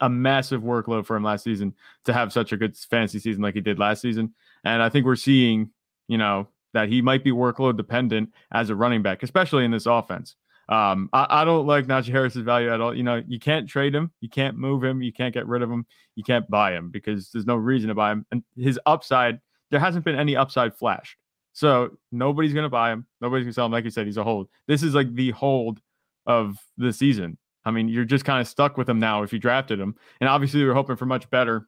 [0.00, 1.74] a massive workload for him last season
[2.04, 4.34] to have such a good fantasy season like he did last season.
[4.64, 5.70] And I think we're seeing,
[6.08, 9.86] you know, that he might be workload dependent as a running back, especially in this
[9.86, 10.36] offense.
[10.68, 12.94] Um, I, I don't like Najee Harris's value at all.
[12.94, 15.70] You know, you can't trade him, you can't move him, you can't get rid of
[15.70, 18.24] him, you can't buy him because there's no reason to buy him.
[18.30, 21.16] And his upside, there hasn't been any upside flashed.
[21.52, 23.06] So nobody's gonna buy him.
[23.20, 23.72] Nobody's gonna sell him.
[23.72, 24.48] Like you said, he's a hold.
[24.66, 25.80] This is like the hold
[26.26, 27.38] of the season.
[27.64, 29.94] I mean, you're just kind of stuck with him now if you drafted him.
[30.20, 31.66] And obviously, we were hoping for much better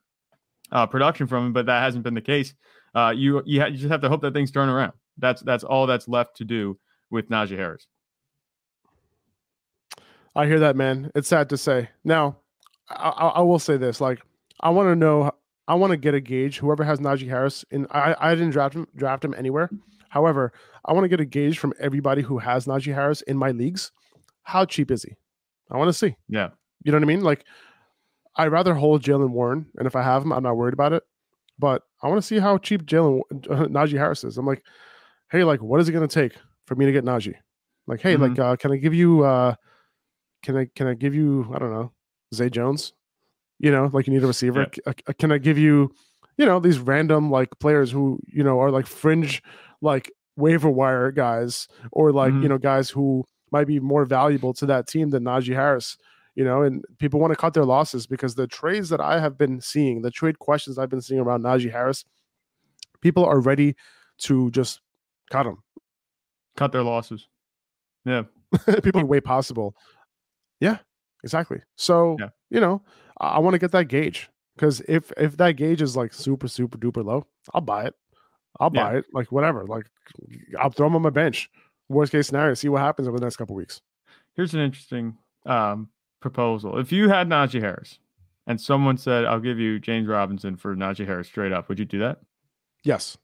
[0.71, 2.55] uh, production from him, but that hasn't been the case.
[2.95, 4.93] Uh, you you, ha- you just have to hope that things turn around.
[5.19, 6.79] That's that's all that's left to do
[7.11, 7.87] with Najee Harris.
[10.35, 11.11] I hear that, man.
[11.15, 11.91] It's sad to say.
[12.05, 12.39] Now,
[12.89, 14.21] I, I will say this: like,
[14.61, 15.33] I want to know,
[15.69, 16.59] I want to get a gauge.
[16.59, 19.71] Whoever has Najee Harris, and I, I didn't draft him, draft him anywhere.
[20.09, 20.53] However,
[20.85, 23.93] I want to get a gauge from everybody who has Najee Harris in my leagues.
[24.43, 25.15] How cheap is he?
[25.71, 26.17] I want to see.
[26.29, 26.51] Yeah.
[26.85, 27.23] You know what I mean?
[27.23, 27.45] Like,
[28.37, 31.05] I'd rather hold Jalen Warren, and if I have him, I'm not worried about it.
[31.59, 34.37] But I want to see how cheap Jalen uh, Najee Harris is.
[34.37, 34.63] I'm like,
[35.31, 36.37] hey, like, what is it going to take
[36.67, 37.37] for me to get Najee?
[37.87, 39.55] Like, hey, like, uh, can I give you, uh,
[40.43, 41.93] can I, can I give you, I don't know,
[42.35, 42.95] Zay Jones?
[43.63, 44.67] You know, like you need a receiver.
[44.75, 45.91] C- uh, Can I give you,
[46.37, 49.43] you know, these random like players who you know are like fringe,
[49.81, 52.43] like waiver wire guys, or like Mhm.
[52.43, 55.97] you know guys who might be more valuable to that team than Najee Harris
[56.35, 59.37] you know, and people want to cut their losses because the trades that I have
[59.37, 62.07] been seeing, the trade questions I've been seeing around Najee Harris,
[63.03, 63.75] people are ready
[64.21, 64.81] to just
[65.31, 65.59] cut him.
[66.57, 67.29] Cut their losses.
[68.07, 68.23] Yeah.
[68.83, 69.77] people are way possible.
[70.59, 70.79] Yeah,
[71.23, 71.61] exactly.
[71.77, 72.31] So, Yeah.
[72.49, 72.81] you know,
[73.23, 76.77] I, want to get that gauge because if if that gauge is like super super
[76.79, 77.95] duper low, I'll buy it.
[78.61, 78.85] I'll Yeah.
[78.91, 79.05] buy it.
[79.13, 79.65] Like whatever.
[79.65, 79.87] Like
[80.59, 81.49] I'll throw him on my bench.
[81.89, 83.81] Worst case scenario, see what happens over the next couple weeks.
[84.35, 85.89] Here's an interesting um,
[86.21, 86.79] proposal.
[86.79, 87.99] If you had Najee Harris
[88.47, 91.85] and someone said, I'll give you James Robinson for Najee Harris straight up, would you
[91.85, 92.21] do that?
[92.83, 93.19] Yes.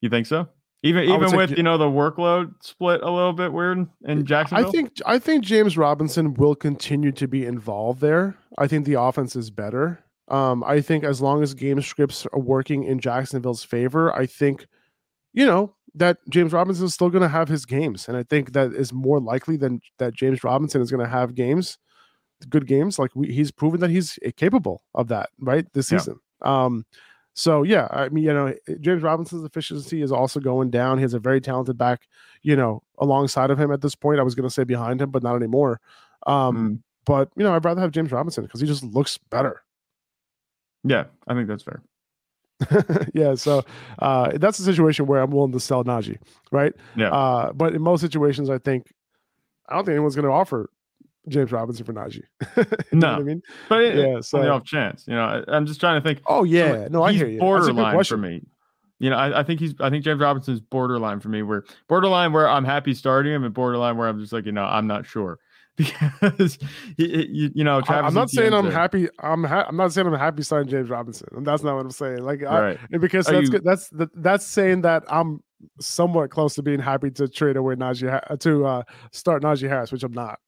[0.00, 0.48] You think so?
[0.82, 4.68] Even even with you know the workload split a little bit weird in Jacksonville.
[4.68, 8.36] I think I think James Robinson will continue to be involved there.
[8.58, 10.04] I think the offense is better.
[10.28, 14.66] Um, I think as long as game scripts are working in Jacksonville's favor, I think,
[15.32, 18.52] you know, that James Robinson is still going to have his games, and I think
[18.52, 21.78] that is more likely than that James Robinson is going to have games,
[22.48, 22.98] good games.
[23.00, 25.66] Like we, he's proven that he's capable of that, right?
[25.72, 25.98] This Yeah.
[25.98, 26.20] season.
[26.42, 26.84] Um,
[27.38, 30.98] so yeah, I mean, you know, James Robinson's efficiency is also going down.
[30.98, 32.08] He has a very talented back,
[32.42, 34.18] you know, alongside of him at this point.
[34.18, 35.80] I was going to say behind him, but not anymore.
[36.26, 39.62] Um, Mm, But you know, I'd rather have James Robinson because he just looks better.
[40.82, 41.80] yeah, I think that's fair.
[43.14, 43.64] yeah, so
[44.00, 46.18] uh, that's a situation where I'm willing to sell Najee,
[46.50, 46.72] right?
[46.96, 47.10] Yeah.
[47.10, 48.92] Uh, but in most situations, I think
[49.68, 50.70] I don't think anyone's going to offer
[51.28, 52.22] James Robinson for Najee.
[52.92, 53.08] No.
[53.08, 54.04] I mean, But it, yeah.
[54.06, 56.20] on the So, off chance, you know, I, I'm just trying to think.
[56.26, 57.38] oh yeah, no, I hear you.
[57.40, 58.42] That's a good Borderline for me.
[59.00, 59.74] You know, I, I think he's.
[59.80, 61.42] I think James Robinson's borderline for me.
[61.42, 64.64] Where borderline where I'm happy starting him, and borderline where I'm just like, you know,
[64.64, 65.38] I'm not sure
[65.76, 66.58] because
[66.96, 69.08] you, you know, I- Travis I'm not saying I'm a- happy.
[69.20, 71.28] I'm ha- I'm not saying I'm happy signing James Robinson.
[71.36, 72.24] And that's not what I'm saying.
[72.24, 72.78] Like, I, Right.
[72.90, 73.62] and because Are that's you- good.
[73.64, 75.44] That's that, that's saying that I'm
[75.80, 80.02] somewhat close to being happy to trade away Najee to uh, start Najee Harris, which
[80.02, 80.40] I'm not.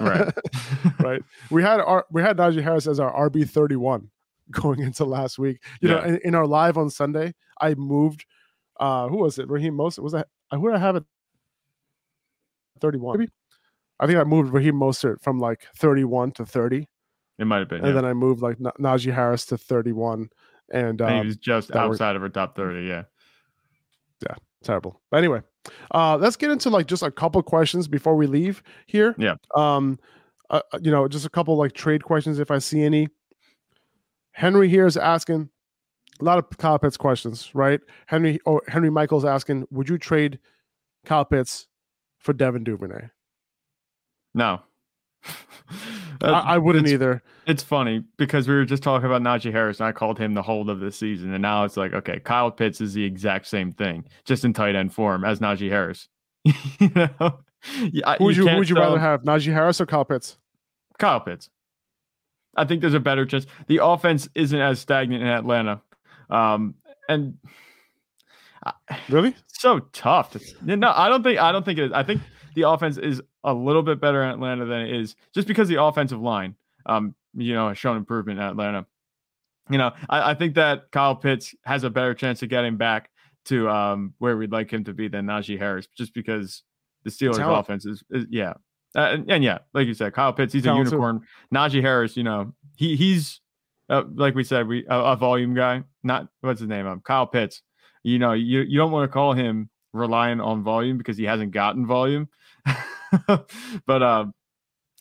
[0.00, 0.32] Right.
[1.00, 1.22] right.
[1.50, 4.10] We had our we had Najee Harris as our RB 31
[4.50, 5.62] going into last week.
[5.80, 8.24] You know, in, in our live on Sunday, I moved
[8.78, 9.48] uh, who was it?
[9.48, 10.28] Raheem Mostert was that?
[10.52, 11.04] Who did I have it?
[12.80, 13.18] Thirty-one.
[13.18, 13.30] Maybe.
[14.00, 16.88] I think I moved Raheem Mostert from like thirty-one to thirty,
[17.38, 17.78] It might have been.
[17.78, 17.92] and yeah.
[17.94, 20.28] then I moved like Na- Najee Harris to thirty-one,
[20.72, 22.82] and And he um, was just outside of our top 30.
[22.86, 23.04] yeah
[24.22, 24.34] Yeah.
[24.64, 25.00] terrible.
[25.10, 25.42] But anyway,
[25.94, 29.14] uh, let's get into like just a couple questions before we leave here.
[29.18, 29.36] Yeah.
[29.54, 29.98] Um,
[30.50, 33.08] uh, uh, you know, just a couple like trade questions if I see any.
[34.32, 35.48] Henry here is asking
[36.20, 37.80] a lot of Kyle Pitts questions, right?
[38.06, 40.38] Henry or Henry Michael's asking, would you trade
[41.04, 41.66] Kyle Pitts
[42.18, 43.08] for Devin Duvernay?
[44.34, 44.62] No.
[46.22, 47.22] I, I wouldn't it's, either.
[47.46, 50.42] It's funny because we were just talking about Najee Harris and I called him the
[50.42, 51.32] hold of the season.
[51.32, 54.74] And now it's like, okay, Kyle Pitts is the exact same thing, just in tight
[54.74, 56.08] end form as Najee Harris.
[56.44, 57.40] you know?
[57.92, 60.36] Yeah, Who would you, who would you rather have, Najee Harris or Kyle Pitts?
[60.98, 61.48] Kyle Pitts.
[62.56, 63.46] I think there's a better chance.
[63.66, 65.80] The offense isn't as stagnant in Atlanta.
[66.30, 66.74] Um,
[67.08, 67.38] and
[69.08, 69.34] Really?
[69.48, 70.32] so tough.
[70.32, 71.92] To, no, I don't think I don't think it is.
[71.92, 72.22] I think
[72.54, 75.82] the offense is a little bit better in Atlanta than it is just because the
[75.82, 76.54] offensive line,
[76.86, 78.86] um, you know, has shown improvement in Atlanta.
[79.70, 83.10] You know, I, I think that Kyle Pitts has a better chance of getting back
[83.46, 86.62] to um where we'd like him to be than Najee Harris, just because
[87.04, 87.60] the Steelers' Talent.
[87.60, 88.54] offense is, is yeah.
[88.96, 91.20] Uh, and, and yeah, like you said, Kyle Pitts, he's Talent a unicorn.
[91.52, 93.40] Najee Harris, you know, he he's
[93.88, 95.82] uh, like we said, we a, a volume guy.
[96.02, 96.86] Not what's his name?
[96.86, 97.62] Um, Kyle Pitts.
[98.02, 101.52] You know, you you don't want to call him relying on volume because he hasn't
[101.52, 102.28] gotten volume.
[103.86, 104.34] but um,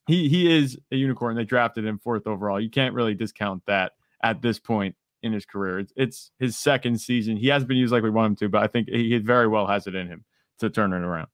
[0.07, 1.35] he he is a unicorn.
[1.35, 2.59] They drafted him fourth overall.
[2.59, 5.79] You can't really discount that at this point in his career.
[5.79, 7.37] It's, it's his second season.
[7.37, 9.67] He hasn't been used like we want him to, but I think he very well
[9.67, 10.25] has it in him
[10.59, 11.27] to turn it around.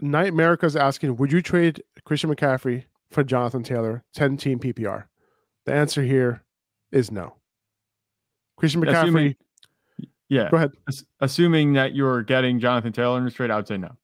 [0.00, 5.04] Night America's asking, would you trade Christian McCaffrey for Jonathan Taylor, 10 team PPR?
[5.64, 6.42] The answer here
[6.90, 7.36] is no.
[8.56, 9.36] Christian McCaffrey, Assuming-
[10.28, 10.50] Yeah.
[10.50, 10.72] go ahead.
[10.88, 13.96] ass- Assuming that you're getting Jonathan Taylor in this trade, I would say no.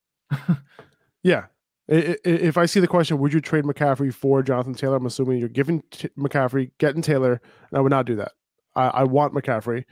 [1.22, 1.47] Yeah.
[1.89, 4.97] If I see the question, would you trade McCaffrey for Jonathan Taylor?
[4.97, 8.33] I'm assuming you're giving T- McCaffrey, getting Taylor, and I would not do that.
[8.76, 9.85] I, I want McCaffrey.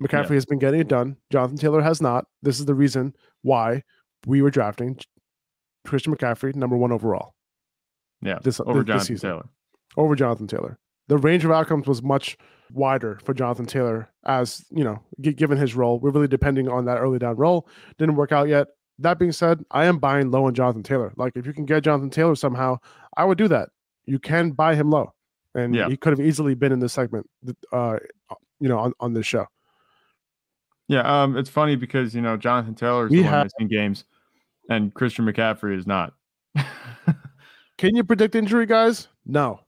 [0.00, 1.16] McCaffrey has been getting it done.
[1.32, 2.26] Jonathan Taylor has not.
[2.42, 3.82] This is the reason why
[4.26, 4.98] we were drafting
[5.86, 7.34] Christian McCaffrey number one overall
[8.20, 8.38] Yeah.
[8.42, 9.44] this, Over this, this Jonathan season Taylor.
[9.96, 10.78] over Jonathan Taylor.
[11.08, 12.36] The range of outcomes was much
[12.72, 15.98] wider for Jonathan Taylor, as you know, g- given his role.
[15.98, 17.66] We're really depending on that early down role.
[17.96, 18.68] Didn't work out yet.
[18.98, 21.12] That being said, I am buying low on Jonathan Taylor.
[21.16, 22.78] Like if you can get Jonathan Taylor somehow,
[23.16, 23.68] I would do that.
[24.06, 25.12] You can buy him low,
[25.54, 25.88] and Yeah.
[25.88, 27.28] he could have easily been in this segment,
[27.72, 27.98] uh,
[28.60, 29.46] you know, on, on this show.
[30.88, 34.04] Yeah, um, it's funny because you know Jonathan Taylor is the one have- missing games,
[34.70, 36.14] and Christian McCaffrey is not.
[37.76, 39.08] Can you predict injury, guys?
[39.26, 39.60] No,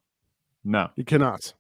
[0.65, 1.53] no, you cannot.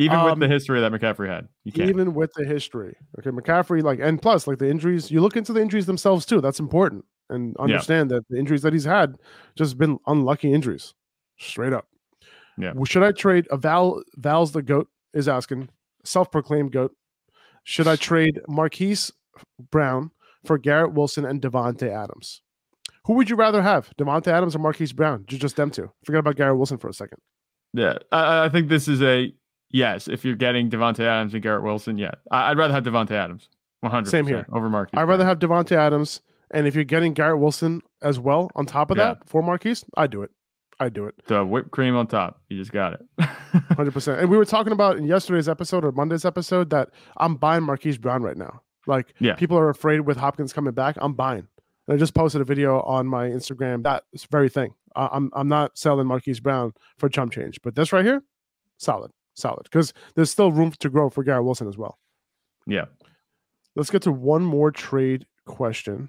[0.00, 1.88] Even with the Um, history that McCaffrey had, you can't.
[1.90, 2.96] even with the history.
[3.18, 6.40] Okay, McCaffrey, like, and plus, like the injuries, you look into the injuries themselves too.
[6.40, 9.16] That's important, and understand that the injuries that he's had
[9.56, 10.94] just been unlucky injuries,
[11.38, 11.86] straight up.
[12.58, 12.72] Yeah.
[12.84, 14.02] Should I trade a Val?
[14.16, 15.68] Val's the goat is asking,
[16.04, 16.94] self-proclaimed goat.
[17.64, 19.12] Should I trade Marquise
[19.70, 20.10] Brown
[20.44, 22.42] for Garrett Wilson and Davante Adams?
[23.06, 25.24] Who would you rather have, Davante Adams or Marquise Brown?
[25.26, 25.90] Ju- Just them two.
[26.04, 27.18] Forget about Garrett Wilson for a second.
[27.72, 29.32] Yeah, I, I think this is a
[29.70, 30.08] yes.
[30.08, 33.48] If you're getting Davante Adams and Garrett Wilson, yeah, I, I'd rather have Davante Adams.
[33.80, 34.46] One hundred Same here.
[34.52, 34.98] over Marquise.
[34.98, 38.90] I'd rather have Davante Adams, and if you're getting Garrett Wilson as well on top
[38.90, 39.04] of Yeah.
[39.14, 40.30] that for Marquise, I do it.
[40.78, 42.40] I do it, the whipped cream on top.
[42.48, 43.00] You just got it.
[43.76, 44.20] hundred percent.
[44.20, 47.98] And we were talking about in yesterday's episode or Monday's episode that I'm buying Marquise
[47.98, 48.62] Brown right now.
[48.86, 49.34] Like, Yeah.
[49.34, 50.96] people are afraid with Hopkins coming back.
[50.98, 51.46] I'm buying.
[51.86, 54.74] And I just posted a video on my Instagram that very thing.
[54.96, 58.22] I- I'm I'm not selling Marquise Brown for chump change, but this right here,
[58.78, 59.64] solid, solid.
[59.64, 61.98] Because there's still room to grow for Garrett Wilson as well.
[62.66, 62.86] yeah,
[63.76, 66.08] Let's get to one more trade question.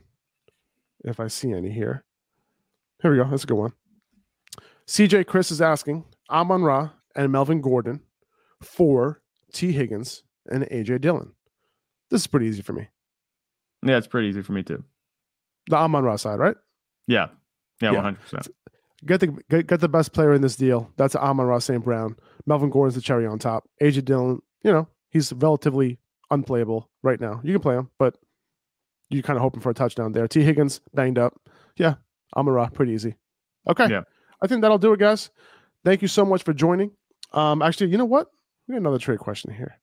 [1.04, 2.04] If I see any here.
[3.02, 3.28] Here we go.
[3.30, 3.74] That's a good one.
[4.88, 8.02] CJ Chris is asking Amon Ra and Melvin Gordon
[8.62, 9.22] for
[9.54, 11.32] Tee Higgins and AJ Dillon.
[12.10, 12.88] This is pretty easy for me.
[13.84, 14.84] yeah, it's pretty easy for me too.
[15.70, 16.56] The Amon Ra side, right?
[17.08, 17.28] Yeah,
[17.82, 17.96] yeah, Yeah.
[17.96, 18.48] one hundred percent.
[19.06, 20.92] Get the get, get the best player in this deal.
[20.98, 21.84] That's Amon Ra St.
[21.84, 22.16] Brown.
[22.46, 23.68] Melvin Gordon's the cherry on top.
[23.82, 26.00] AJ Dillon, you know, he's relatively
[26.30, 27.42] unplayable right now.
[27.44, 28.16] You can play him, but
[29.10, 30.28] you're kind of hoping for a touchdown there.
[30.28, 31.34] Tee Higgins banged up.
[31.78, 31.96] Yeah,
[32.36, 33.16] Amon Ra, pretty easy.
[33.68, 33.88] Okay.
[33.90, 34.02] Yeah.
[34.42, 35.30] I think that'll do it, guys.
[35.84, 36.92] Thank you so much for joining.
[37.34, 38.28] Um, actually, you know what?
[38.68, 39.80] We got another trade question here.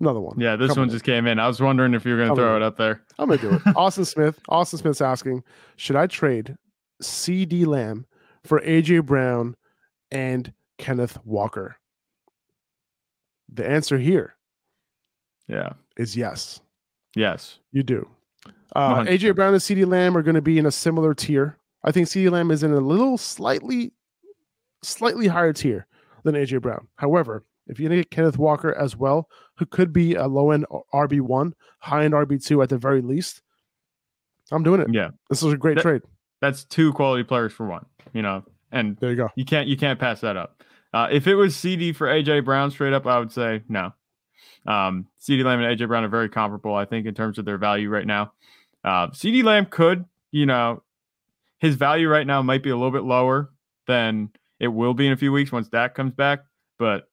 [0.00, 0.38] Another one.
[0.38, 0.92] Yeah, this Come one on.
[0.92, 1.40] just came in.
[1.40, 3.02] I was wondering if you were going to throw it up there.
[3.18, 3.62] I'm gonna do it.
[3.76, 4.38] Austin Smith.
[4.48, 5.42] Austin Smith's asking,
[5.76, 6.56] should I trade
[7.02, 8.06] CeeDee Lamb
[8.44, 9.56] for AJ Brown
[10.10, 11.76] and Kenneth Walker?
[13.52, 14.36] The answer here
[15.46, 16.60] Yeah, is yes.
[17.16, 17.58] Yes.
[17.72, 18.08] You do.
[18.76, 21.56] Uh, AJ Brown and CeeDee Lamb are going to be in a similar tier.
[21.82, 23.92] I think CeeDee Lamb is in a little slightly,
[24.82, 25.86] slightly higher tier
[26.24, 26.86] than AJ Brown.
[26.96, 31.20] However, if you get Kenneth Walker as well, who could be a low end RB
[31.20, 33.42] one, high end RB two at the very least,
[34.50, 34.88] I'm doing it.
[34.92, 36.02] Yeah, this is a great that, trade.
[36.40, 37.84] That's two quality players for one.
[38.12, 39.28] You know, and there you go.
[39.36, 40.62] You can't you can't pass that up.
[40.92, 43.92] Uh, if it was CeeDee for AJ Brown straight up, I would say no.
[44.66, 47.58] Um, CeeDee Lamb and AJ Brown are very comparable, I think, in terms of their
[47.58, 48.32] value right now.
[48.84, 50.82] Uh, CeeDee Lamb could, you know,
[51.58, 53.50] his value right now might be a little bit lower
[53.86, 54.30] than
[54.60, 56.40] it will be in a few weeks once Dak comes back,
[56.78, 57.08] but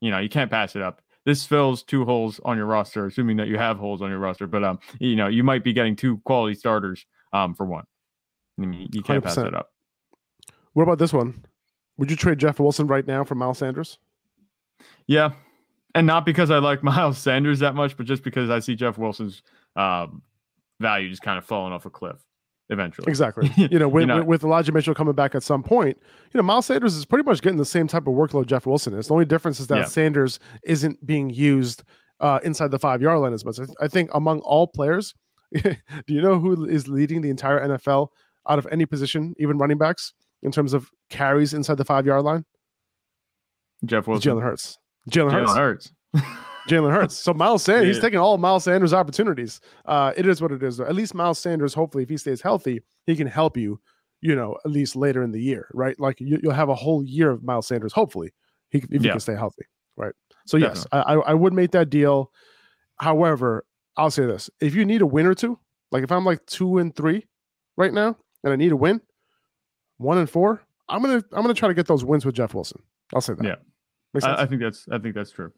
[0.00, 1.02] you know, you can't pass it up.
[1.26, 4.46] This fills two holes on your roster, assuming that you have holes on your roster.
[4.46, 7.84] But um, you know, you might be getting two quality starters um for one.
[8.58, 9.26] I mean, you can't 100%.
[9.26, 9.70] pass that up.
[10.72, 11.44] What about this one?
[11.98, 13.98] Would you trade Jeff Wilson right now for Miles Sanders?
[15.06, 15.32] Yeah,
[15.94, 18.98] and not because I like Miles Sanders that much, but just because I see Jeff
[18.98, 19.42] Wilson's
[19.76, 20.22] um,
[20.80, 22.24] value just kind of falling off a cliff
[22.70, 23.06] eventually.
[23.08, 23.52] Exactly.
[23.56, 25.98] You know, with, you know, with Elijah Mitchell coming back at some point,
[26.32, 28.94] you know, Miles Sanders is pretty much getting the same type of workload Jeff Wilson
[28.94, 29.08] is.
[29.08, 29.84] The only difference is that yeah.
[29.84, 31.82] Sanders isn't being used
[32.20, 33.58] uh, inside the five yard line as much.
[33.80, 35.14] I think among all players,
[35.54, 35.74] do
[36.06, 38.08] you know who is leading the entire NFL
[38.48, 42.24] out of any position, even running backs, in terms of carries inside the five yard
[42.24, 42.44] line?
[43.84, 44.32] Jeff Wilson.
[44.32, 44.78] Jalen Hurts.
[45.10, 45.50] Jalen Hurts.
[45.50, 45.92] Jalen Hurts.
[46.68, 47.16] Jalen Hurts.
[47.16, 47.92] So Miles Sanders, yeah.
[47.94, 49.60] he's taking all Miles Sanders' opportunities.
[49.86, 50.76] Uh, it is what it is.
[50.76, 50.84] Though.
[50.84, 53.80] At least Miles Sanders, hopefully, if he stays healthy, he can help you.
[54.22, 55.98] You know, at least later in the year, right?
[55.98, 57.94] Like you, will have a whole year of Miles Sanders.
[57.94, 58.34] Hopefully,
[58.68, 58.98] he if yeah.
[58.98, 59.64] he can stay healthy,
[59.96, 60.12] right?
[60.46, 62.30] So yes, I, I would make that deal.
[62.96, 63.64] However,
[63.96, 65.58] I'll say this: if you need a win or two,
[65.90, 67.26] like if I'm like two and three
[67.78, 68.14] right now,
[68.44, 69.00] and I need a win,
[70.00, 72.82] one and four, I'm gonna I'm gonna try to get those wins with Jeff Wilson.
[73.14, 73.44] I'll say that.
[73.44, 73.56] Yeah,
[74.22, 75.52] I, I think that's I think that's true.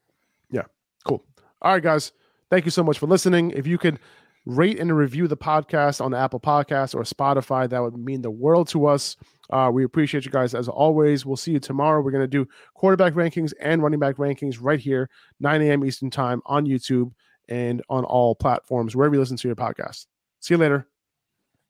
[0.51, 0.63] Yeah.
[1.05, 1.25] Cool.
[1.63, 2.13] All right, guys.
[2.51, 3.53] Thank you so much for listening.
[3.53, 3.99] If you could
[4.45, 8.31] rate and review the podcast on the Apple Podcasts or Spotify, that would mean the
[8.31, 9.17] world to us.
[9.51, 11.25] Uh, we appreciate you guys as always.
[11.25, 12.01] We'll see you tomorrow.
[12.01, 15.09] We're going to do quarterback rankings and running back rankings right here,
[15.41, 15.85] 9 a.m.
[15.85, 17.13] Eastern Time on YouTube
[17.49, 20.07] and on all platforms, wherever you listen to your podcast.
[20.41, 20.87] See you later.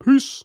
[0.05, 0.41] Peace.